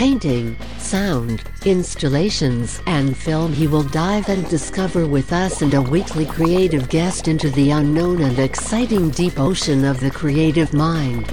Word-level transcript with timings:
painting, 0.00 0.56
sound, 0.78 1.44
installations, 1.66 2.80
and 2.86 3.14
film 3.14 3.52
he 3.52 3.66
will 3.66 3.82
dive 3.82 4.26
and 4.30 4.48
discover 4.48 5.06
with 5.06 5.30
us 5.30 5.60
and 5.60 5.74
a 5.74 5.82
weekly 5.82 6.24
creative 6.24 6.88
guest 6.88 7.28
into 7.28 7.50
the 7.50 7.70
unknown 7.70 8.22
and 8.22 8.38
exciting 8.38 9.10
deep 9.10 9.38
ocean 9.38 9.84
of 9.84 10.00
the 10.00 10.10
creative 10.10 10.72
mind. 10.72 11.30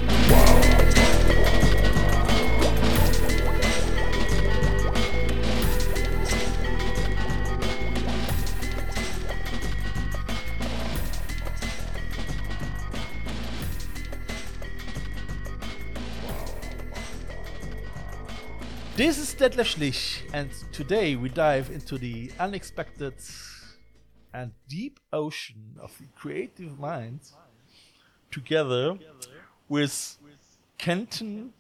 Detlef 19.48 19.78
Schlich, 19.78 20.24
and 20.34 20.50
today 20.74 21.16
we 21.16 21.30
dive 21.30 21.70
into 21.70 21.98
the 21.98 22.30
unexpected 22.38 23.14
and 24.34 24.52
deep 24.68 25.00
ocean 25.14 25.78
of 25.80 25.98
the 26.00 26.08
creative 26.18 26.78
mind 26.78 27.22
together 28.30 28.98
with 29.70 30.18
Kenton 30.78 31.54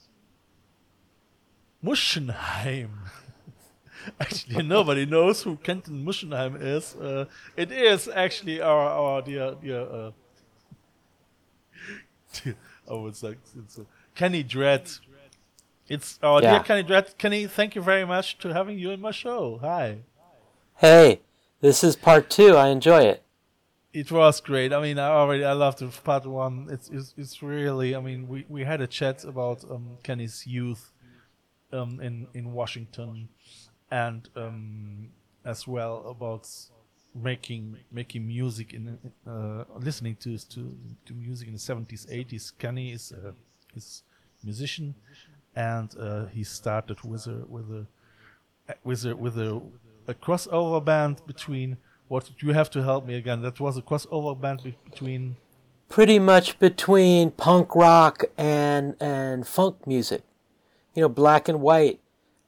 Muschenheim. 1.81 2.89
actually, 4.19 4.63
nobody 4.63 5.05
knows 5.05 5.44
who 5.44 5.55
Kenton 5.55 6.03
Muschenheim 6.05 6.61
is. 6.61 6.94
Uh, 6.94 7.23
it 7.55 7.72
is 7.72 8.09
actually 8.09 8.59
our, 8.59 8.89
our 8.89 9.22
dear, 9.22 9.55
dear, 9.61 9.81
uh, 9.83 10.11
I 12.91 12.94
would 12.94 13.16
say, 13.16 13.38
it's, 13.57 13.79
uh, 13.79 13.83
Kenny 14.13 14.44
Dread. 14.44 14.91
It's 15.89 16.19
our 16.21 16.41
Yeah. 16.41 16.52
dear 16.52 16.63
Kenny. 16.83 17.03
Kenny, 17.17 17.47
thank 17.47 17.75
you 17.75 17.81
very 17.81 18.05
much 18.05 18.38
to 18.39 18.53
having 18.53 18.77
you 18.77 18.91
in 18.91 19.02
my 19.02 19.11
show. 19.11 19.59
Hi. 19.61 19.99
Hey, 20.77 21.21
this 21.61 21.83
is 21.83 21.95
part 21.95 22.29
two. 22.29 22.55
I 22.55 22.67
enjoy 22.67 23.03
it. 23.03 23.23
It 23.94 24.11
was 24.11 24.41
great. 24.41 24.73
I 24.73 24.81
mean, 24.81 24.99
I 24.99 25.07
already 25.07 25.44
I 25.44 25.53
loved 25.53 25.79
the 25.79 25.88
part 25.88 26.25
one. 26.25 26.67
It's 26.69 26.89
it's, 26.89 27.13
it's 27.17 27.41
really. 27.41 27.95
I 27.95 27.99
mean, 28.02 28.27
we, 28.27 28.45
we 28.47 28.63
had 28.63 28.81
a 28.81 28.88
chat 28.88 29.23
about 29.23 29.63
um, 29.71 29.97
Kenny's 30.03 30.45
youth, 30.45 30.91
um, 31.71 31.99
in 32.01 32.27
in 32.33 32.53
Washington, 32.53 33.29
and 33.89 34.29
um, 34.35 35.09
as 35.45 35.66
well 35.67 36.05
about 36.09 36.47
making 37.16 37.77
making 37.91 38.27
music 38.27 38.73
in 38.73 38.99
uh, 39.25 39.63
listening 39.79 40.16
to 40.17 40.38
to 40.38 40.77
to 41.05 41.13
music 41.13 41.47
in 41.47 41.53
the 41.53 41.59
seventies 41.59 42.05
eighties. 42.11 42.51
Kenny 42.51 42.91
is 42.91 43.12
a 43.13 43.33
is 43.75 44.03
a 44.44 44.45
musician, 44.45 44.94
and 45.57 45.90
uh, 46.00 46.28
he 46.28 46.44
started 46.44 47.01
with 47.03 47.25
a 47.25 47.44
with 47.50 47.69
a 47.72 47.85
with 48.84 49.06
a 49.06 49.16
with 49.16 49.38
a, 49.40 49.59
a 50.07 50.13
crossover 50.13 50.85
band 50.85 51.22
between 51.25 51.78
what 52.07 52.29
you 52.40 52.53
have 52.53 52.69
to 52.69 52.84
help 52.84 53.07
me 53.07 53.16
again. 53.16 53.41
That 53.41 53.59
was 53.59 53.75
a 53.75 53.81
crossover 53.81 54.40
band 54.40 54.62
be- 54.63 54.78
between 54.85 55.35
Pretty 55.90 56.19
much 56.19 56.59
between 56.59 57.31
punk 57.31 57.73
rock 57.73 58.25
and 58.38 58.95
and 59.01 59.47
funk 59.47 59.88
music, 59.88 60.22
you 60.94 61.01
know, 61.01 61.09
black 61.09 61.50
and 61.50 61.59
white, 61.59 62.01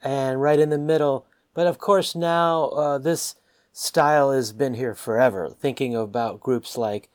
and 0.04 0.40
right 0.40 0.60
in 0.60 0.70
the 0.70 0.78
middle. 0.78 1.26
But 1.56 1.66
of 1.66 1.80
course, 1.80 2.14
now 2.16 2.66
uh, 2.66 2.98
this 3.00 3.36
style 3.72 4.32
has 4.32 4.52
been 4.52 4.76
here 4.76 4.94
forever. 4.94 5.50
Thinking 5.50 5.96
about 5.96 6.42
groups 6.42 6.78
like 6.78 7.10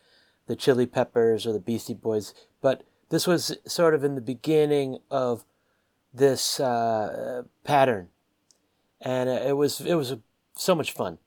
the 0.47 0.57
Chili 0.57 0.87
Peppers 0.87 1.47
or 1.47 1.53
the 1.53 1.61
Beastie 1.61 1.95
Boys, 1.95 2.35
but 2.61 2.83
this 3.11 3.27
was 3.29 3.57
sort 3.67 3.95
of 3.95 4.03
in 4.03 4.17
the 4.17 4.21
beginning 4.21 4.99
of 5.11 5.45
this 6.15 6.61
uh, 6.61 7.43
pattern, 7.65 8.09
and 9.01 9.29
uh, 9.29 9.33
it 9.33 9.57
was 9.57 9.81
it 9.81 9.95
was 9.95 10.17
so 10.57 10.75
much 10.75 10.93
fun. 10.93 11.19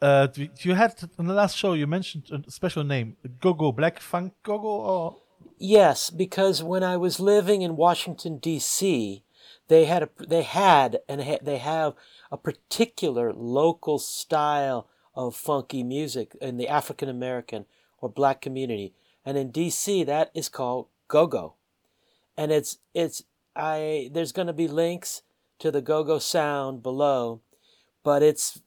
uh, 0.00 0.28
you 0.60 0.74
had 0.74 0.94
on 1.18 1.26
the 1.26 1.34
last 1.34 1.56
show 1.56 1.74
you 1.74 1.86
mentioned 1.86 2.30
a 2.30 2.50
special 2.50 2.84
name, 2.84 3.16
Gogo 3.40 3.72
Black 3.72 4.00
Funk 4.00 4.32
Gogo 4.42 4.68
or 4.68 5.16
Yes, 5.58 6.10
because 6.10 6.62
when 6.62 6.82
I 6.82 6.96
was 6.96 7.20
living 7.20 7.62
in 7.62 7.76
Washington 7.76 8.38
D.C., 8.38 9.22
they 9.68 9.84
had 9.84 10.02
a 10.02 10.08
they 10.28 10.42
had 10.42 10.98
and 11.08 11.22
ha- 11.22 11.38
they 11.42 11.58
have 11.58 11.94
a 12.30 12.36
particular 12.36 13.32
local 13.32 13.98
style 13.98 14.88
of 15.14 15.36
funky 15.36 15.82
music 15.82 16.36
in 16.40 16.56
the 16.56 16.68
African 16.68 17.08
American 17.08 17.66
or 18.00 18.08
black 18.08 18.40
community, 18.40 18.92
and 19.24 19.38
in 19.38 19.50
D.C. 19.50 20.02
that 20.04 20.30
is 20.34 20.48
called 20.48 20.88
go-go, 21.06 21.54
and 22.36 22.50
it's 22.50 22.78
it's 22.92 23.22
I 23.54 24.10
there's 24.12 24.32
going 24.32 24.46
to 24.46 24.52
be 24.52 24.68
links 24.68 25.22
to 25.58 25.70
the 25.70 25.80
go-go 25.82 26.18
sound 26.18 26.82
below, 26.82 27.40
but 28.02 28.22
it's 28.22 28.60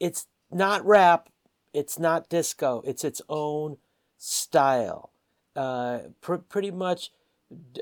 it's 0.00 0.26
not 0.50 0.84
rap, 0.86 1.28
it's 1.74 1.98
not 1.98 2.28
disco, 2.28 2.82
it's 2.86 3.04
its 3.04 3.20
own 3.28 3.76
style 4.16 5.10
uh, 5.56 5.98
pr- 6.20 6.36
pretty 6.36 6.70
much 6.70 7.10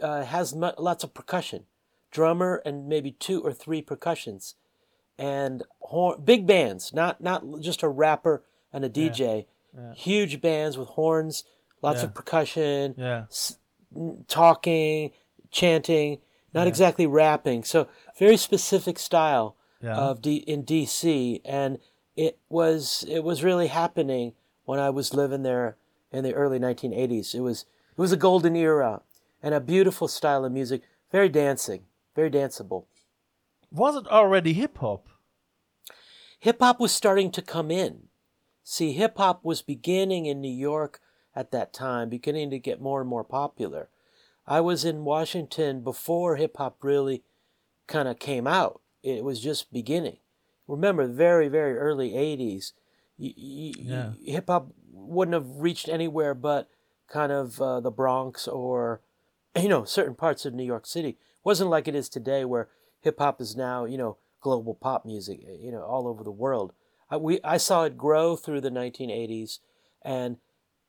uh, 0.02 0.22
has 0.24 0.54
mu- 0.54 0.70
lots 0.78 1.04
of 1.04 1.12
percussion, 1.14 1.64
drummer 2.10 2.62
and 2.64 2.88
maybe 2.88 3.10
two 3.12 3.40
or 3.42 3.52
three 3.52 3.82
percussions, 3.82 4.54
and 5.18 5.62
horn- 5.80 6.22
big 6.24 6.46
bands, 6.46 6.92
not 6.94 7.20
not 7.20 7.44
just 7.60 7.82
a 7.82 7.88
rapper 7.88 8.42
and 8.72 8.84
a 8.84 8.90
DJ. 8.90 9.46
Huge 9.94 10.40
bands 10.40 10.78
with 10.78 10.88
horns, 10.88 11.44
lots 11.82 11.98
Yeah. 12.00 12.06
of 12.06 12.14
percussion, 12.14 12.94
yeah. 12.96 13.24
s- 13.28 13.58
talking, 14.26 15.12
chanting, 15.50 16.18
not 16.54 16.66
exactly 16.66 17.06
rapping. 17.06 17.64
So 17.64 17.88
very 18.18 18.36
specific 18.36 18.98
style 18.98 19.56
Yeah. 19.82 19.96
of 19.96 20.22
D- 20.22 20.36
in 20.46 20.64
DC, 20.64 21.40
and 21.44 21.78
it 22.16 22.38
was 22.48 23.04
it 23.08 23.22
was 23.24 23.44
really 23.44 23.66
happening 23.68 24.32
when 24.64 24.78
I 24.80 24.90
was 24.90 25.12
living 25.14 25.42
there 25.42 25.76
in 26.10 26.24
the 26.24 26.34
early 26.34 26.58
1980s. 26.58 27.34
It 27.34 27.40
was 27.40 27.66
it 27.96 28.00
was 28.00 28.12
a 28.12 28.16
golden 28.16 28.56
era 28.56 29.02
and 29.42 29.54
a 29.54 29.60
beautiful 29.60 30.08
style 30.08 30.44
of 30.44 30.52
music, 30.52 30.82
very 31.12 31.28
dancing, 31.28 31.84
very 32.14 32.30
danceable. 32.30 32.84
Was 33.70 33.96
it 33.96 34.06
already 34.08 34.52
hip 34.54 34.78
hop? 34.78 35.08
Hip 36.40 36.58
hop 36.60 36.80
was 36.80 36.92
starting 36.92 37.30
to 37.32 37.42
come 37.42 37.70
in. 37.70 38.08
See, 38.64 38.92
hip 38.92 39.16
hop 39.18 39.44
was 39.44 39.62
beginning 39.62 40.26
in 40.26 40.40
New 40.40 40.52
York 40.52 41.00
at 41.34 41.50
that 41.50 41.72
time, 41.72 42.08
beginning 42.08 42.50
to 42.50 42.58
get 42.58 42.80
more 42.80 43.00
and 43.00 43.08
more 43.08 43.24
popular. 43.24 43.88
I 44.46 44.60
was 44.60 44.84
in 44.84 45.04
Washington 45.04 45.80
before 45.82 46.36
hip 46.36 46.56
hop 46.56 46.78
really 46.82 47.22
kind 47.86 48.08
of 48.08 48.18
came 48.18 48.46
out. 48.46 48.80
It 49.02 49.24
was 49.24 49.40
just 49.40 49.72
beginning. 49.72 50.18
Remember, 50.68 51.06
very, 51.06 51.48
very 51.48 51.76
early 51.78 52.10
80s, 52.12 52.72
y- 53.18 53.34
y- 53.36 53.72
Yeah. 53.78 54.12
hip 54.24 54.46
hop 54.48 54.68
wouldn't 54.92 55.34
have 55.34 55.60
reached 55.60 55.88
anywhere 55.88 56.34
but 56.34 56.68
kind 57.08 57.30
of 57.30 57.60
uh, 57.62 57.80
the 57.80 57.90
Bronx 57.90 58.48
or, 58.48 59.00
you 59.60 59.68
know, 59.68 59.84
certain 59.84 60.14
parts 60.14 60.44
of 60.44 60.54
New 60.54 60.64
York 60.64 60.86
City. 60.86 61.18
wasn't 61.44 61.70
like 61.70 61.86
it 61.86 61.94
is 61.94 62.08
today 62.08 62.44
where 62.44 62.68
hip 63.00 63.18
hop 63.18 63.40
is 63.40 63.54
now, 63.56 63.84
you 63.84 63.96
know, 63.98 64.16
global 64.40 64.74
pop 64.74 65.04
music, 65.04 65.40
you 65.60 65.70
know, 65.70 65.82
all 65.82 66.06
over 66.08 66.24
the 66.24 66.30
world. 66.32 66.72
I, 67.10 67.16
we, 67.16 67.40
I 67.44 67.56
saw 67.56 67.84
it 67.84 67.96
grow 67.96 68.34
through 68.36 68.60
the 68.62 68.70
1980s 68.70 69.58
and 70.02 70.38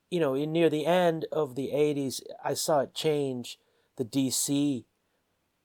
you 0.10 0.20
know, 0.20 0.34
near 0.34 0.70
the 0.70 0.86
end 0.86 1.26
of 1.32 1.56
the 1.56 1.72
80s, 1.74 2.22
I 2.44 2.54
saw 2.54 2.82
it 2.82 2.94
change 2.94 3.60
the 3.98 4.06
DC 4.06 4.86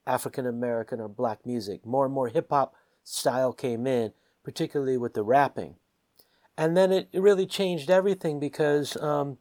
African 0.07 0.47
American 0.47 1.01
or 1.01 1.09
black 1.09 1.47
music. 1.47 1.87
More 1.87 2.05
and 2.05 2.15
more 2.15 2.29
hip 2.29 2.49
hop 2.51 2.75
style 3.05 3.53
came 3.53 3.87
in, 3.87 4.13
particularly 4.43 4.97
with 4.97 5.15
the 5.15 5.23
rapping. 5.23 5.77
And 6.57 6.77
then 6.77 6.93
it, 6.93 7.09
it 7.13 7.21
really 7.21 7.47
changed 7.47 7.91
everything 7.91 8.39
because 8.41 8.97
um, 9.01 9.39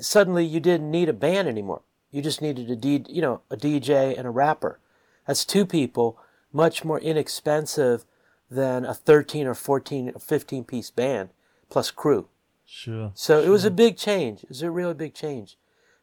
suddenly 0.00 0.44
you 0.44 0.60
didn't 0.60 0.90
need 0.90 1.08
a 1.08 1.14
band 1.14 1.48
anymore. 1.48 1.82
You 2.10 2.22
just 2.22 2.42
needed 2.42 2.70
a 2.70 2.76
D, 2.76 3.04
you 3.08 3.22
know, 3.22 3.42
a 3.50 3.56
DJ 3.56 4.16
and 4.16 4.26
a 4.26 4.30
rapper. 4.30 4.78
That's 5.26 5.44
two 5.44 5.66
people, 5.66 6.18
much 6.52 6.84
more 6.84 7.00
inexpensive 7.00 8.04
than 8.50 8.84
a 8.84 8.94
13 8.94 9.46
or 9.46 9.54
14 9.54 10.12
or 10.14 10.18
15 10.18 10.64
piece 10.64 10.90
band 10.90 11.30
plus 11.70 11.90
crew. 11.90 12.28
Sure. 12.66 13.12
So 13.14 13.40
it 13.40 13.48
was 13.48 13.64
a 13.64 13.70
big 13.70 13.96
change. 13.96 14.42
It 14.42 14.48
was 14.48 14.62
a 14.62 14.70
really 14.70 14.94
big 14.94 15.14
change. 15.14 15.52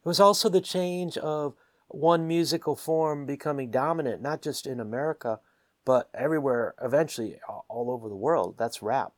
It 0.04 0.08
was 0.08 0.20
also 0.20 0.50
the 0.50 0.62
change 0.62 1.18
of 1.18 1.54
one 1.88 2.28
musical 2.28 2.76
form 2.76 3.26
becoming 3.26 3.70
dominant, 3.72 4.22
not 4.22 4.42
just 4.42 4.66
in 4.66 4.80
America, 4.80 5.40
but 5.86 6.10
everywhere, 6.14 6.74
eventually 6.82 7.40
all- 7.50 7.66
all 7.68 7.92
over 7.92 8.08
the 8.08 8.16
world. 8.16 8.56
That's 8.58 8.82
rap. 8.82 9.14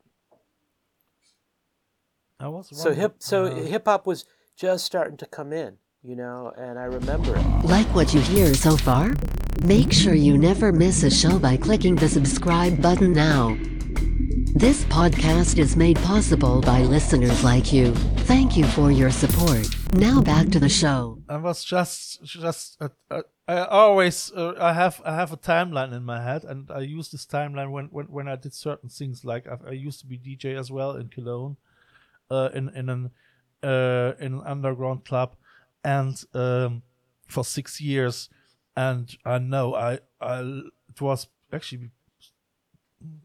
I 2.39 2.47
was 2.47 2.69
So 2.71 2.93
hip, 2.93 3.15
so 3.19 3.45
uh, 3.45 3.55
hip 3.55 3.85
hop 3.85 4.05
was 4.07 4.25
just 4.55 4.85
starting 4.85 5.17
to 5.17 5.25
come 5.25 5.53
in, 5.53 5.77
you 6.01 6.15
know, 6.15 6.51
and 6.57 6.77
I 6.79 6.83
remember 6.85 7.35
it. 7.35 7.65
Like 7.65 7.87
what 7.95 8.13
you 8.13 8.21
hear 8.21 8.53
so 8.53 8.75
far? 8.75 9.13
Make 9.63 9.93
sure 9.93 10.13
you 10.13 10.37
never 10.37 10.71
miss 10.71 11.03
a 11.03 11.09
show 11.11 11.39
by 11.39 11.55
clicking 11.57 11.95
the 11.95 12.09
subscribe 12.09 12.81
button 12.81 13.13
now. 13.13 13.55
This 14.55 14.83
podcast 14.85 15.57
is 15.57 15.75
made 15.75 15.95
possible 15.97 16.61
by 16.61 16.83
listeners 16.83 17.43
like 17.43 17.73
you. 17.73 17.91
Thank 18.29 18.55
you 18.55 18.63
for 18.65 18.91
your 18.91 19.09
support. 19.09 19.67
Now 19.93 20.21
back 20.21 20.49
to 20.49 20.59
the 20.59 20.69
show. 20.69 21.23
I 21.27 21.37
was 21.37 21.63
just 21.63 22.23
just 22.23 22.79
uh, 22.79 22.89
uh, 23.09 23.23
I 23.47 23.65
always 23.65 24.31
uh, 24.31 24.53
I 24.59 24.73
have 24.73 25.01
I 25.03 25.15
have 25.15 25.33
a 25.33 25.37
timeline 25.37 25.91
in 25.91 26.03
my 26.03 26.21
head 26.21 26.43
and 26.43 26.69
I 26.69 26.81
use 26.81 27.09
this 27.09 27.25
timeline 27.25 27.71
when 27.71 27.87
when, 27.87 28.05
when 28.05 28.27
I 28.27 28.35
did 28.35 28.53
certain 28.53 28.89
things 28.89 29.25
like 29.25 29.47
I, 29.47 29.57
I 29.69 29.71
used 29.71 30.01
to 30.01 30.05
be 30.05 30.19
DJ 30.19 30.55
as 30.55 30.69
well 30.69 30.97
in 30.97 31.07
Cologne 31.07 31.57
uh, 32.29 32.49
in 32.53 32.69
in 32.75 32.89
an 32.89 33.09
uh, 33.63 34.13
in 34.19 34.35
an 34.35 34.41
underground 34.45 35.03
club 35.03 35.35
and 35.83 36.23
um, 36.35 36.83
for 37.27 37.43
six 37.43 37.81
years 37.81 38.29
and 38.77 39.17
I 39.25 39.39
know 39.39 39.73
I 39.73 39.97
I 40.21 40.41
it 40.89 41.01
was 41.01 41.25
actually 41.51 41.89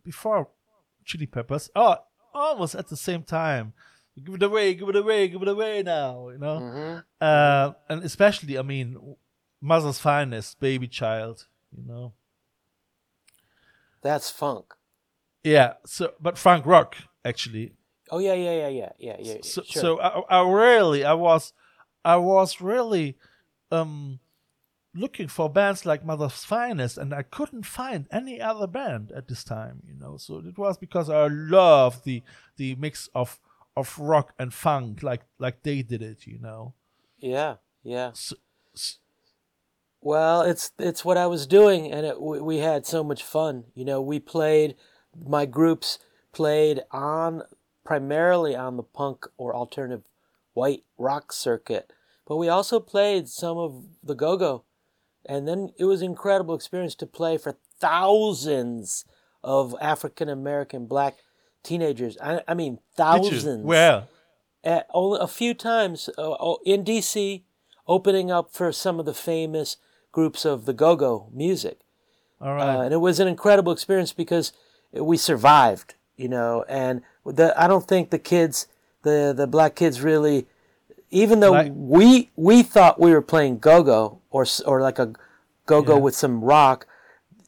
before 0.02 0.48
Chili 1.08 1.26
Peppers 1.26 1.70
oh 1.74 1.96
almost 2.34 2.74
at 2.74 2.88
the 2.88 2.96
same 2.96 3.22
time 3.22 3.72
give 4.22 4.34
it 4.34 4.42
away 4.42 4.74
give 4.74 4.88
it 4.88 4.96
away 4.96 5.26
give 5.28 5.42
it 5.42 5.48
away 5.48 5.82
now 5.82 6.28
you 6.28 6.38
know 6.38 6.58
hmm 6.58 6.98
uh, 7.20 7.72
and 7.88 8.02
especially, 8.04 8.58
I 8.58 8.62
mean, 8.62 9.16
Mother's 9.60 9.98
Finest, 9.98 10.60
Baby 10.60 10.88
Child, 10.88 11.46
you 11.76 11.84
know. 11.86 12.12
That's 14.02 14.30
funk. 14.30 14.74
Yeah. 15.42 15.74
So, 15.84 16.12
but 16.20 16.38
funk 16.38 16.64
rock 16.66 16.96
actually. 17.24 17.72
Oh 18.10 18.18
yeah, 18.18 18.34
yeah, 18.34 18.52
yeah, 18.52 18.68
yeah, 18.68 18.92
yeah, 18.98 19.16
yeah. 19.18 19.34
So, 19.42 19.62
sure. 19.62 19.82
so 19.82 20.00
I, 20.00 20.38
I 20.38 20.48
really, 20.48 21.04
I 21.04 21.14
was, 21.14 21.52
I 22.04 22.16
was 22.16 22.60
really, 22.60 23.18
um, 23.70 24.20
looking 24.98 25.28
for 25.28 25.48
bands 25.50 25.86
like 25.86 26.04
Mother's 26.04 26.44
Finest, 26.44 26.98
and 26.98 27.14
I 27.14 27.22
couldn't 27.22 27.64
find 27.66 28.06
any 28.10 28.40
other 28.40 28.66
band 28.66 29.12
at 29.12 29.28
this 29.28 29.44
time, 29.44 29.82
you 29.86 29.94
know. 29.94 30.16
So 30.16 30.38
it 30.38 30.58
was 30.58 30.78
because 30.78 31.08
I 31.10 31.26
love 31.28 32.02
the 32.04 32.22
the 32.56 32.74
mix 32.76 33.08
of 33.14 33.40
of 33.76 33.98
rock 33.98 34.34
and 34.38 34.52
funk, 34.52 35.02
like 35.02 35.22
like 35.38 35.62
they 35.62 35.82
did 35.82 36.02
it, 36.02 36.26
you 36.26 36.38
know. 36.38 36.74
yeah, 37.18 37.56
yeah. 37.82 38.10
So, 38.14 38.36
Well, 40.00 40.42
it's 40.42 40.70
it's 40.78 41.04
what 41.04 41.16
I 41.16 41.26
was 41.26 41.46
doing, 41.46 41.90
and 41.92 42.06
it, 42.06 42.20
we, 42.20 42.40
we 42.40 42.56
had 42.58 42.86
so 42.86 43.02
much 43.02 43.22
fun. 43.22 43.64
You 43.74 43.84
know, 43.84 44.00
we 44.00 44.18
played. 44.20 44.76
My 45.26 45.46
groups 45.46 45.98
played 46.32 46.80
on 46.90 47.42
primarily 47.84 48.54
on 48.54 48.76
the 48.76 48.82
punk 48.82 49.26
or 49.36 49.54
alternative 49.54 50.04
white 50.54 50.84
rock 50.98 51.32
circuit, 51.32 51.92
but 52.26 52.36
we 52.36 52.48
also 52.48 52.78
played 52.80 53.28
some 53.28 53.56
of 53.56 53.84
the 54.02 54.14
go-go, 54.14 54.64
and 55.28 55.46
then 55.46 55.70
it 55.78 55.84
was 55.84 56.00
an 56.00 56.08
incredible 56.08 56.54
experience 56.54 56.94
to 56.96 57.06
play 57.06 57.36
for 57.36 57.56
thousands 57.78 59.04
of 59.44 59.74
African 59.80 60.28
American 60.28 60.86
black 60.86 61.18
teenagers. 61.62 62.16
I, 62.22 62.40
I 62.48 62.54
mean, 62.54 62.78
thousands 62.96 63.64
at 64.64 64.86
only 64.92 65.20
a 65.20 65.28
few 65.28 65.54
times 65.54 66.08
uh, 66.18 66.54
in 66.64 66.84
DC, 66.84 67.42
opening 67.86 68.30
up 68.30 68.52
for 68.52 68.72
some 68.72 68.98
of 68.98 69.06
the 69.06 69.14
famous 69.14 69.76
groups 70.10 70.44
of 70.44 70.64
the 70.64 70.72
go-go 70.72 71.28
music, 71.32 71.80
All 72.40 72.54
right. 72.54 72.76
uh, 72.76 72.80
and 72.82 72.94
it 72.94 72.98
was 72.98 73.20
an 73.20 73.28
incredible 73.28 73.72
experience 73.72 74.12
because 74.12 74.52
we 74.92 75.16
survived, 75.16 75.94
you 76.16 76.28
know. 76.28 76.64
And 76.68 77.02
the 77.24 77.54
I 77.60 77.68
don't 77.68 77.86
think 77.86 78.10
the 78.10 78.18
kids, 78.18 78.66
the 79.02 79.34
the 79.36 79.46
black 79.46 79.76
kids, 79.76 80.00
really, 80.00 80.46
even 81.10 81.40
though 81.40 81.62
we 81.70 82.30
we 82.36 82.62
thought 82.62 83.00
we 83.00 83.10
were 83.12 83.22
playing 83.22 83.58
go-go 83.58 84.20
or 84.30 84.44
or 84.66 84.80
like 84.82 84.98
a 84.98 85.12
go-go 85.66 85.94
Yeah. 85.96 86.02
with 86.02 86.14
some 86.14 86.42
rock, 86.44 86.86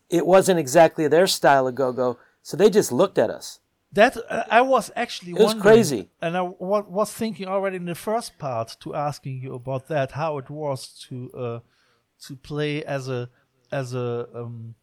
it 0.08 0.26
wasn't 0.26 0.58
exactly 0.58 1.06
their 1.08 1.26
style 1.26 1.66
of 1.66 1.74
go-go, 1.74 2.18
so 2.42 2.56
they 2.56 2.70
just 2.70 2.90
looked 2.92 3.18
at 3.18 3.30
us. 3.30 3.60
That 3.92 4.16
uh, 4.28 4.44
I 4.50 4.60
was 4.60 4.90
actually 4.94 5.32
it 5.32 5.38
was 5.38 5.54
crazy. 5.54 6.10
and 6.22 6.36
I 6.36 6.42
wa- 6.42 6.86
was 6.88 7.12
thinking 7.12 7.48
already 7.48 7.76
in 7.76 7.86
the 7.86 7.94
first 7.94 8.38
part 8.38 8.76
to 8.80 8.94
asking 8.94 9.42
you 9.42 9.54
about 9.54 9.88
that, 9.88 10.12
how 10.12 10.38
it 10.38 10.48
was 10.48 10.86
to 11.08 11.30
uh, 11.32 11.60
to 12.26 12.36
play 12.36 12.84
as 12.84 13.08
a 13.08 13.28
as 13.72 13.94
a 13.94 14.28
um, 14.34 14.74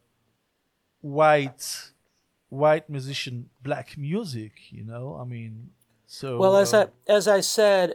white 1.00 1.92
white 2.48 2.88
musician, 2.88 3.50
black 3.62 3.96
music. 3.96 4.52
You 4.70 4.84
know, 4.84 5.18
I 5.20 5.24
mean, 5.24 5.70
so 6.06 6.38
Well, 6.38 6.56
as 6.56 6.74
uh, 6.74 6.86
I 7.08 7.12
as 7.12 7.28
I 7.28 7.40
said, 7.40 7.94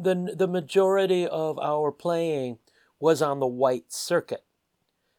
the 0.00 0.34
the 0.36 0.48
majority 0.48 1.26
of 1.26 1.58
our 1.58 1.92
playing 1.92 2.58
was 2.98 3.22
on 3.22 3.40
the 3.40 3.46
white 3.46 3.92
circuit, 3.92 4.44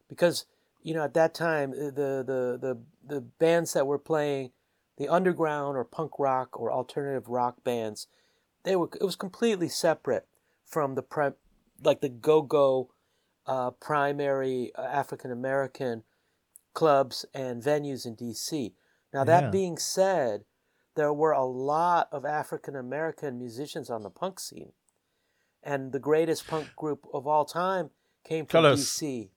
because 0.08 0.46
you 0.82 0.94
know 0.94 1.04
at 1.04 1.14
that 1.14 1.34
time 1.34 1.72
uh, 1.72 1.84
the 1.86 2.24
the 2.26 2.58
the 2.60 2.78
the 3.04 3.20
bands 3.20 3.72
that 3.72 3.86
were 3.86 3.98
playing, 3.98 4.52
the 4.96 5.08
underground 5.08 5.76
or 5.76 5.84
punk 5.84 6.18
rock 6.18 6.58
or 6.58 6.72
alternative 6.72 7.28
rock 7.28 7.62
bands, 7.64 8.06
they 8.64 8.76
were 8.76 8.88
it 9.00 9.04
was 9.04 9.16
completely 9.16 9.68
separate 9.68 10.26
from 10.66 10.94
the 10.94 11.02
pri- 11.02 11.32
like 11.82 12.00
the 12.00 12.08
go 12.08 12.42
go, 12.42 12.90
uh, 13.46 13.70
primary 13.70 14.72
African 14.76 15.30
American 15.30 16.04
clubs 16.74 17.24
and 17.34 17.62
venues 17.62 18.06
in 18.06 18.14
D.C. 18.14 18.74
Now 19.12 19.24
that 19.24 19.44
Yeah. 19.44 19.50
being 19.50 19.78
said 19.78 20.44
there 20.94 21.12
were 21.12 21.32
a 21.32 21.44
lot 21.44 22.08
of 22.12 22.24
African 22.24 22.76
American 22.76 23.38
musicians 23.38 23.90
on 23.90 24.02
the 24.02 24.10
punk 24.10 24.38
scene. 24.40 24.72
And 25.62 25.92
the 25.92 25.98
greatest 26.00 26.46
punk 26.48 26.74
group 26.76 27.06
of 27.14 27.26
all 27.26 27.44
time 27.44 27.90
came 28.24 28.46
from 28.46 28.62
Colours. 28.62 28.80
DC, 28.84 29.30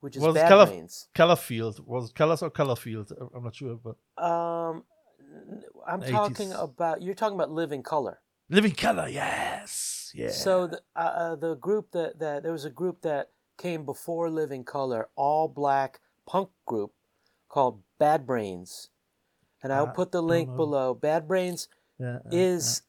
which 0.00 0.16
is 0.16 0.22
Was 0.22 0.34
Bad 0.34 0.48
Colour- 0.48 0.66
Brains. 0.66 1.08
Colorfield 1.14 1.86
was 1.86 2.10
it 2.10 2.14
Colors 2.14 2.42
or 2.42 2.50
Colorfield? 2.50 3.10
I'm 3.34 3.44
not 3.44 3.54
sure, 3.56 3.76
but 3.82 3.96
Um, 4.22 4.84
I'm 5.86 6.00
The 6.00 6.10
talking 6.10 6.52
about, 6.52 7.00
you're 7.02 7.14
talking 7.14 7.36
about 7.36 7.50
Living 7.50 7.82
Color. 7.82 8.20
Living 8.50 8.72
Color, 8.72 9.08
yes, 9.08 10.10
yeah. 10.14 10.30
So 10.30 10.66
the, 10.66 10.82
uh, 10.94 10.98
uh, 10.98 11.36
the 11.36 11.54
group 11.54 11.92
that, 11.92 12.18
that, 12.18 12.42
there 12.42 12.52
was 12.52 12.66
a 12.66 12.70
group 12.70 13.00
that 13.00 13.30
came 13.56 13.86
before 13.86 14.28
Living 14.28 14.62
Color, 14.64 15.08
all 15.16 15.48
black 15.48 16.00
punk 16.26 16.50
group 16.66 16.92
called 17.48 17.82
Bad 17.98 18.26
Brains. 18.26 18.90
And 19.62 19.72
I'll 19.72 19.86
Ah, 19.88 19.92
put 19.92 20.12
the 20.12 20.22
link 20.22 20.48
below. 20.56 20.94
Bad 20.94 21.28
Brains 21.28 21.68
yeah, 21.98 22.16
uh, 22.16 22.30
is 22.30 22.82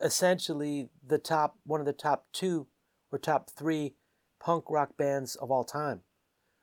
essentially 0.00 0.88
the 1.06 1.18
top 1.18 1.56
one 1.64 1.80
of 1.80 1.86
the 1.86 1.92
top 1.92 2.26
two 2.32 2.66
or 3.10 3.18
top 3.18 3.50
three 3.50 3.94
punk 4.40 4.64
rock 4.68 4.96
bands 4.96 5.36
of 5.36 5.50
all 5.50 5.64
time 5.64 6.02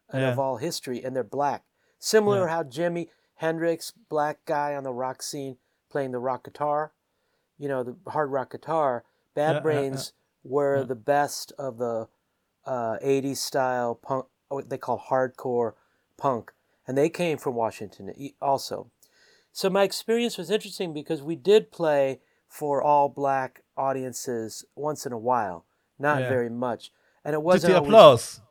and 0.10 0.24
of 0.25 0.38
all 0.39 0.58
history 0.58 1.01
and 1.04 1.16
they're 1.16 1.24
black 1.24 1.63
similar 1.98 2.46
Yeah. 2.46 2.50
how 2.50 2.63
jimi 2.63 3.08
hendrix 3.36 3.92
black 3.92 4.44
guy 4.46 4.75
on 4.75 4.84
the 4.84 4.92
rock 4.92 5.22
scene 5.22 5.58
playing 5.89 6.12
the 6.12 6.20
rock 6.20 6.44
guitar 6.44 6.92
you 7.58 7.70
know 7.70 7.84
the 7.84 7.96
hard 8.12 8.30
rock 8.32 8.51
guitar 8.51 9.06
bad 9.34 9.54
Yeah, 9.54 9.54
yeah, 9.54 9.62
yeah. 9.62 9.63
brains 9.63 10.13
were 10.44 10.80
Yeah. 10.80 10.88
the 10.88 10.96
best 10.96 11.54
of 11.58 11.78
the 11.78 12.10
uh, 12.66 12.98
80s 13.01 13.38
style 13.38 13.96
punk 13.96 14.25
what 14.50 14.70
they 14.70 14.78
call 14.78 15.00
hardcore 15.00 15.74
punk 16.18 16.51
and 16.86 16.98
they 16.98 17.10
came 17.10 17.38
from 17.38 17.56
washington 17.56 18.12
also 18.42 18.92
so 19.60 19.70
my 19.70 19.84
experience 19.84 20.38
was 20.38 20.50
interesting 20.50 20.94
because 20.94 21.22
we 21.22 21.36
did 21.36 21.70
play 21.70 22.22
for 22.48 22.82
all 22.82 23.10
black 23.10 23.62
audiences 23.75 24.63
once 24.74 25.06
in 25.06 25.12
a 25.12 25.18
while, 25.18 25.66
not 26.00 26.22
Yeah. 26.22 26.30
very 26.30 26.50
much, 26.50 26.94
and 27.25 27.34
it 27.34 27.42
wasn't. 27.44 27.74
the 27.74 27.78
always- 27.80 27.89
applause? 27.89 28.42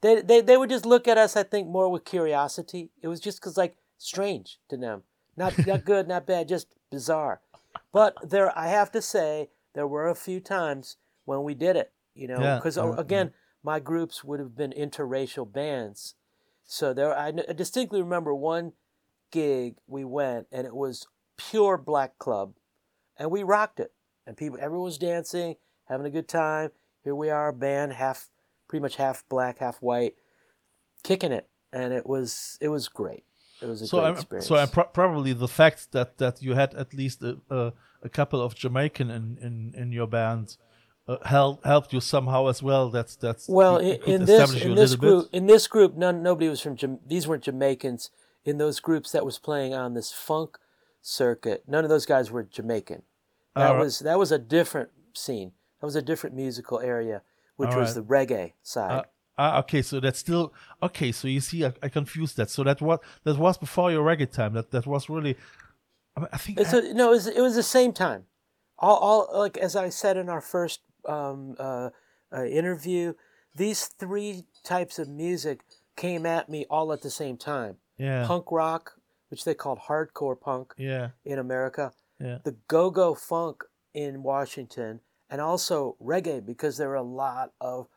They, 0.00 0.20
they 0.22 0.40
they 0.40 0.56
would 0.56 0.68
just 0.70 0.84
look 0.84 1.06
at 1.06 1.16
us, 1.16 1.36
I 1.36 1.44
think, 1.44 1.68
more 1.68 1.88
with 1.88 2.04
curiosity. 2.04 2.90
It 3.02 3.06
was 3.06 3.20
just 3.20 3.38
because 3.40 3.56
like 3.56 3.76
strange 3.98 4.58
to 4.68 4.76
them, 4.76 5.04
not 5.36 5.64
not 5.64 5.84
good, 5.92 6.08
not 6.08 6.26
bad, 6.26 6.48
just 6.48 6.74
bizarre. 6.90 7.40
But 7.92 8.16
there, 8.28 8.50
I 8.58 8.66
have 8.66 8.90
to 8.92 9.02
say, 9.02 9.50
there 9.74 9.86
were 9.86 10.08
a 10.08 10.16
few 10.16 10.40
times 10.40 10.96
when 11.24 11.44
we 11.44 11.54
did 11.54 11.76
it. 11.76 11.92
You 12.16 12.26
know, 12.26 12.56
because 12.56 12.76
uh, 12.76 12.82
uh, 12.82 12.94
yeah, 12.94 13.00
again, 13.00 13.32
my 13.62 13.78
groups 13.78 14.24
would 14.24 14.40
have 14.40 14.56
been 14.56 14.72
interracial 14.72 15.46
bands, 15.50 16.16
so 16.64 16.92
there. 16.92 17.16
I 17.16 17.30
distinctly 17.30 18.02
remember 18.02 18.34
one 18.34 18.72
gig 19.30 19.76
we 19.86 20.04
went, 20.04 20.46
and 20.52 20.66
it 20.66 20.74
was 20.74 21.06
pure 21.36 21.76
black 21.76 22.18
club, 22.18 22.54
and 23.18 23.30
we 23.30 23.42
rocked 23.42 23.80
it, 23.80 23.92
and 24.26 24.36
people, 24.36 24.58
everyone 24.60 24.84
was 24.84 24.98
dancing, 24.98 25.56
having 25.86 26.06
a 26.06 26.10
good 26.10 26.28
time. 26.28 26.70
Here 27.04 27.14
we 27.14 27.30
are, 27.30 27.48
a 27.48 27.52
band 27.52 27.92
half, 27.92 28.28
pretty 28.68 28.82
much 28.82 28.96
half 28.96 29.24
black, 29.28 29.58
half 29.58 29.78
white, 29.78 30.14
kicking 31.02 31.32
it, 31.32 31.48
and 31.72 31.92
it 31.92 32.06
was 32.06 32.58
it 32.60 32.68
was 32.68 32.88
great. 32.88 33.24
It 33.62 33.66
was 33.66 33.80
a 33.82 33.86
so 33.86 33.98
great 33.98 34.08
I'm, 34.08 34.14
experience. 34.14 34.46
so 34.46 34.56
I'm 34.56 34.68
pro- 34.68 34.84
probably 34.84 35.32
the 35.32 35.48
fact 35.48 35.92
that 35.92 36.18
that 36.18 36.42
you 36.42 36.54
had 36.54 36.74
at 36.74 36.92
least 36.92 37.22
a, 37.22 37.38
a, 37.50 37.72
a 38.02 38.08
couple 38.08 38.40
of 38.42 38.54
Jamaican 38.54 39.10
in, 39.10 39.38
in, 39.40 39.74
in 39.74 39.92
your 39.92 40.06
band 40.06 40.56
uh, 41.08 41.16
helped 41.24 41.64
helped 41.64 41.92
you 41.92 42.00
somehow 42.00 42.48
as 42.48 42.62
well. 42.62 42.90
That's 42.90 43.16
that's 43.16 43.48
Well, 43.48 43.78
in, 43.78 44.02
in 44.02 44.24
this 44.24 44.52
in 44.62 44.74
this 44.74 44.94
group 44.96 45.30
bit? 45.30 45.38
in 45.38 45.46
this 45.46 45.66
group, 45.68 45.96
none 45.96 46.22
nobody 46.22 46.48
was 46.48 46.60
from 46.60 46.76
Jam- 46.76 47.00
these 47.06 47.26
weren't 47.28 47.44
Jamaicans. 47.44 48.10
In 48.46 48.58
those 48.58 48.80
groups 48.80 49.12
that 49.12 49.26
was 49.26 49.38
playing 49.38 49.74
on 49.74 49.92
this 49.92 50.12
funk 50.12 50.56
circuit, 51.02 51.64
none 51.66 51.84
of 51.84 51.90
those 51.90 52.06
guys 52.06 52.30
were 52.30 52.44
Jamaican. 52.44 53.02
That 53.56 53.76
was 53.76 53.98
that 54.00 54.18
was 54.18 54.32
a 54.32 54.38
different 54.38 54.90
scene. 55.14 55.52
That 55.80 55.86
was 55.86 55.96
a 55.96 56.02
different 56.02 56.36
musical 56.36 56.80
area, 56.80 57.22
which 57.56 57.74
was 57.74 57.96
Alright. 57.96 58.28
the 58.28 58.34
reggae 58.34 58.52
side. 58.62 58.90
Uh, 58.90 59.02
ah, 59.38 59.58
okay, 59.60 59.82
so 59.82 60.00
that's 60.00 60.18
still 60.18 60.52
okay. 60.82 61.12
So 61.12 61.28
you 61.28 61.40
see, 61.40 61.64
I, 61.64 61.72
I 61.82 61.88
confused 61.88 62.36
that. 62.36 62.50
So 62.50 62.62
that 62.64 62.80
was 62.80 62.98
that 63.24 63.36
was 63.36 63.56
before 63.58 63.90
your 63.90 64.04
reggae 64.04 64.30
time. 64.30 64.54
That 64.54 64.70
that 64.70 64.86
was 64.86 65.08
really. 65.08 65.36
I, 66.16 66.20
mean, 66.20 66.28
I 66.32 66.36
think 66.38 66.60
It's 66.60 66.72
a, 66.72 66.94
no, 66.94 67.08
it 67.08 67.10
was, 67.10 67.26
it 67.26 67.40
was 67.40 67.56
the 67.56 67.62
same 67.62 67.92
time. 67.92 68.24
All, 68.78 68.96
all 68.96 69.38
like 69.38 69.58
as 69.58 69.76
I 69.76 69.90
said 69.90 70.16
in 70.16 70.28
our 70.30 70.40
first 70.40 70.80
um, 71.06 71.56
uh, 71.58 71.90
uh, 72.32 72.44
interview, 72.44 73.14
these 73.54 73.86
three 73.86 74.44
types 74.64 74.98
of 74.98 75.08
music 75.08 75.60
came 75.96 76.24
at 76.26 76.48
me 76.48 76.66
all 76.70 76.92
at 76.92 77.02
the 77.02 77.10
same 77.10 77.36
time. 77.36 77.76
Yeah, 77.98 78.26
Punk 78.26 78.50
rock, 78.50 78.92
which 79.28 79.44
they 79.44 79.54
called 79.54 79.80
hardcore 79.88 80.38
punk 80.40 80.74
yeah, 80.76 81.10
in 81.24 81.38
America, 81.38 81.92
yeah, 82.20 82.38
the 82.44 82.56
go-go 82.68 83.14
funk 83.14 83.64
in 83.94 84.22
Washington, 84.22 85.00
and 85.30 85.40
also 85.40 85.96
reggae 86.02 86.44
because 86.44 86.76
there 86.76 86.88
were 86.88 86.94
a 86.94 87.02
lot 87.02 87.52
of 87.60 87.88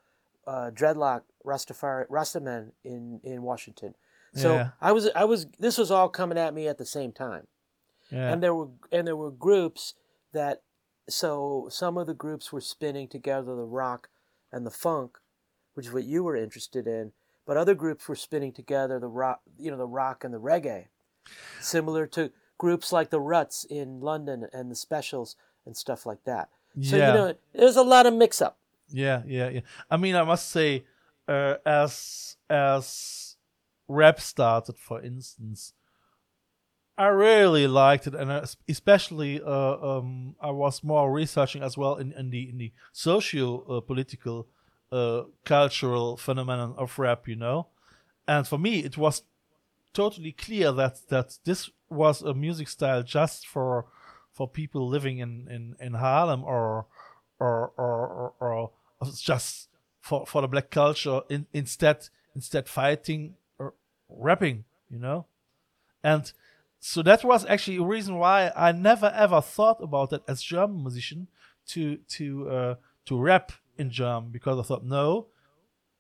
uh, 0.48 0.72
dreadlock 0.74 1.22
Rastafari 1.46 2.08
Rastamen 2.08 2.72
in 2.84 3.20
in 3.24 3.44
Washington. 3.44 3.96
So 4.36 4.54
Yeah. 4.54 4.70
I 4.80 4.92
was 4.92 5.10
I 5.16 5.26
was 5.26 5.48
this 5.58 5.78
was 5.78 5.92
all 5.92 6.10
coming 6.10 6.38
at 6.38 6.54
me 6.54 6.68
at 6.68 6.78
the 6.78 6.86
same 6.86 7.12
time 7.12 7.48
yeah. 8.12 8.32
and 8.32 8.44
there 8.44 8.54
were 8.54 8.70
and 8.92 9.08
there 9.08 9.16
were 9.16 9.32
groups 9.32 9.94
that 10.34 10.62
so 11.08 11.68
some 11.72 11.98
of 11.98 12.08
the 12.08 12.14
groups 12.14 12.52
were 12.52 12.62
spinning 12.62 13.08
together 13.08 13.56
the 13.56 13.64
rock 13.64 14.10
and 14.52 14.66
the 14.66 14.72
funk 14.72 15.18
which 15.74 15.88
is 15.88 15.94
what 15.94 16.04
you 16.04 16.24
were 16.24 16.36
interested 16.36 16.88
in 16.88 17.12
but 17.50 17.58
other 17.58 17.74
groups 17.74 18.08
were 18.08 18.16
spinning 18.16 18.52
together 18.54 19.00
the 19.00 19.08
rock 19.08 19.42
you 19.58 19.72
know 19.72 19.78
the 19.78 19.88
rock 20.02 20.24
and 20.24 20.32
the 20.36 20.40
reggae 20.40 20.86
similar 21.60 22.06
to 22.06 22.32
groups 22.60 22.92
like 22.94 23.10
the 23.10 23.20
ruts 23.20 23.66
in 23.70 24.00
london 24.02 24.48
and 24.54 24.70
the 24.70 24.76
specials 24.76 25.36
and 25.66 25.76
stuff 25.76 26.06
like 26.06 26.24
that 26.26 26.50
so 26.82 26.96
Yeah. 26.96 27.08
you 27.08 27.14
know 27.18 27.34
there's 27.54 27.76
a 27.76 27.82
lot 27.96 28.06
of 28.06 28.14
mix 28.14 28.40
up 28.48 28.56
Yeah, 28.92 29.22
yeah, 29.28 29.50
yeah. 29.50 29.62
I 29.94 29.98
mean, 29.98 30.16
I 30.16 30.24
must 30.24 30.50
say, 30.50 30.84
uh, 31.28 31.56
as 31.66 32.38
as 32.50 33.38
rap 33.88 34.20
started, 34.20 34.76
for 34.78 34.98
instance, 35.12 35.74
I 36.98 37.08
really 37.08 37.68
liked 37.68 38.08
it, 38.08 38.16
and 38.16 38.30
especially 38.68 39.42
uh, 39.42 39.78
um, 39.90 40.36
I 40.42 40.52
was 40.52 40.84
more 40.84 41.12
researching 41.22 41.62
as 41.64 41.78
well 41.78 41.96
in, 42.02 42.12
in 42.14 42.30
the 42.30 42.50
in 42.50 42.58
the 42.58 42.72
socio 42.92 43.46
uh, 43.70 43.82
political 43.82 44.48
uh, 44.92 45.24
cultural 45.46 46.18
phenomenon 46.18 46.74
of 46.78 46.98
rap, 47.00 47.28
you 47.28 47.36
know. 47.36 47.68
And 48.28 48.48
for 48.48 48.58
me, 48.58 48.80
it 48.80 48.98
was 48.98 49.24
totally 49.94 50.32
clear 50.32 50.72
that 50.72 51.08
that 51.10 51.38
this 51.46 51.70
was 51.90 52.22
a 52.22 52.34
music 52.34 52.68
style 52.68 53.04
just 53.04 53.48
for 53.48 53.86
for 54.32 54.48
people 54.48 54.88
living 54.88 55.20
in 55.20 55.48
in, 55.50 55.76
in 55.80 55.94
Harlem 55.94 56.44
or 56.44 56.86
or 57.40 57.72
or, 57.78 58.08
or, 58.08 58.34
or 58.40 58.72
just 59.16 59.70
for 60.00 60.26
for 60.26 60.42
the 60.42 60.48
black 60.48 60.70
culture 60.70 61.22
in, 61.30 61.48
instead 61.54 62.10
instead 62.36 62.68
fighting 62.68 63.36
or 63.58 63.74
rapping 64.10 64.64
you 64.90 65.00
know 65.00 65.26
and 66.04 66.32
so 66.80 67.02
that 67.02 67.24
was 67.24 67.46
actually 67.46 67.78
a 67.78 67.84
reason 67.84 68.16
why 68.16 68.52
I 68.56 68.72
never 68.72 69.12
ever 69.14 69.42
thought 69.42 69.82
about 69.82 70.12
that 70.12 70.24
as 70.28 70.42
German 70.42 70.84
musician 70.84 71.28
to 71.68 71.98
to 71.98 72.50
uh, 72.50 72.76
to 73.06 73.20
rap 73.20 73.52
in 73.80 73.90
German 73.92 74.30
because 74.32 74.60
I 74.60 74.64
thought 74.64 74.86
no 74.86 75.28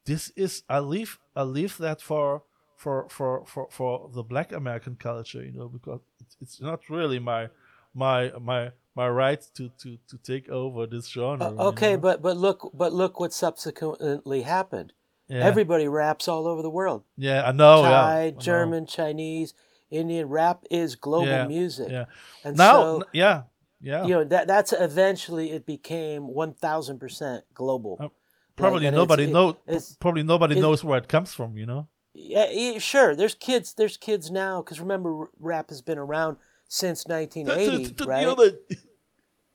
this 0.05 0.31
is 0.35 0.63
I 0.69 0.79
leave 0.79 1.19
I 1.35 1.43
leave 1.43 1.77
that 1.77 2.01
for 2.01 2.43
for 2.75 3.07
for 3.09 3.45
for, 3.45 3.67
for 3.71 4.09
the 4.13 4.23
black 4.23 4.51
American 4.51 4.95
culture 4.95 5.43
you 5.43 5.51
know 5.51 5.67
because 5.67 5.99
it's, 6.21 6.35
it's 6.41 6.61
not 6.61 6.79
really 6.89 7.19
my 7.19 7.49
my 7.93 8.31
my 8.39 8.71
my 8.95 9.07
right 9.09 9.41
to 9.55 9.69
to 9.81 9.97
to 10.09 10.17
take 10.31 10.49
over 10.49 10.85
this 10.87 11.07
genre 11.09 11.47
Uh, 11.47 11.51
you 11.51 11.67
okay 11.69 11.93
know? 11.93 11.99
but 11.99 12.21
but 12.21 12.37
look 12.37 12.71
but 12.73 12.91
look 12.93 13.19
what 13.19 13.33
subsequently 13.33 14.41
happened 14.43 14.93
yeah. 15.27 15.37
everybody 15.49 15.87
raps 15.87 16.27
all 16.27 16.47
over 16.47 16.61
the 16.61 16.69
world 16.79 17.03
yeah 17.17 17.43
I 17.47 17.51
know 17.51 17.81
yeah 17.83 17.89
Thai, 17.89 18.23
I 18.25 18.29
know. 18.31 18.39
German, 18.39 18.85
Chinese, 18.85 19.53
Indian. 19.91 20.29
Rap 20.29 20.63
is 20.71 20.95
global 20.95 21.27
Yeah, 21.27 21.47
music. 21.47 21.89
yeah 21.91 22.05
And 22.43 22.57
now 22.57 22.73
so, 22.73 23.03
yeah 23.13 23.43
yeah 23.81 24.03
you 24.03 24.09
know, 24.09 24.23
that 24.23 24.47
that's 24.47 24.73
eventually 24.73 25.51
it 25.51 25.65
became 25.65 26.27
one 26.27 26.53
thousand 26.53 26.99
percent 26.99 27.43
global. 27.53 27.97
Oh, 27.99 28.11
probably 28.55 28.85
it's- 28.87 28.93
nobody 28.97 29.23
it- 29.23 29.31
knows 29.31 29.55
it's- 29.67 29.95
probably 29.99 30.23
nobody 30.23 30.57
it- 30.57 30.61
knows 30.61 30.83
where 30.83 30.97
it 30.97 31.07
comes 31.07 31.33
from 31.33 31.57
you 31.57 31.65
know 31.65 31.87
Yeah, 32.13 32.79
sure. 32.79 33.15
There's 33.15 33.35
kids. 33.35 33.73
There's 33.73 33.95
kids 33.97 34.29
now 34.31 34.61
because 34.61 34.79
remember, 34.81 35.29
rap 35.39 35.69
has 35.69 35.81
been 35.81 35.97
around 35.99 36.37
since 36.67 37.07
1980, 37.07 38.03
right? 38.05 38.53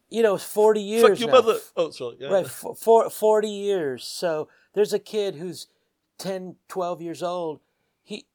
You 0.08 0.22
know, 0.22 0.34
it's 0.36 0.44
40 0.44 0.80
years 0.92 1.02
fuck 1.08 1.18
your 1.20 1.28
now. 1.28 1.34
mother 1.34 1.58
oh 1.76 1.90
sorry 1.90 2.16
yeah. 2.20 2.28
Right, 2.28 2.46
for, 2.46 2.74
for 2.74 3.10
40 3.10 3.48
years. 3.48 4.04
So 4.04 4.48
there's 4.74 4.92
a 4.92 4.98
kid 4.98 5.34
who's 5.36 5.66
10, 6.18 6.56
12 6.68 7.02
years 7.02 7.22
old. 7.22 7.60
He 8.02 8.26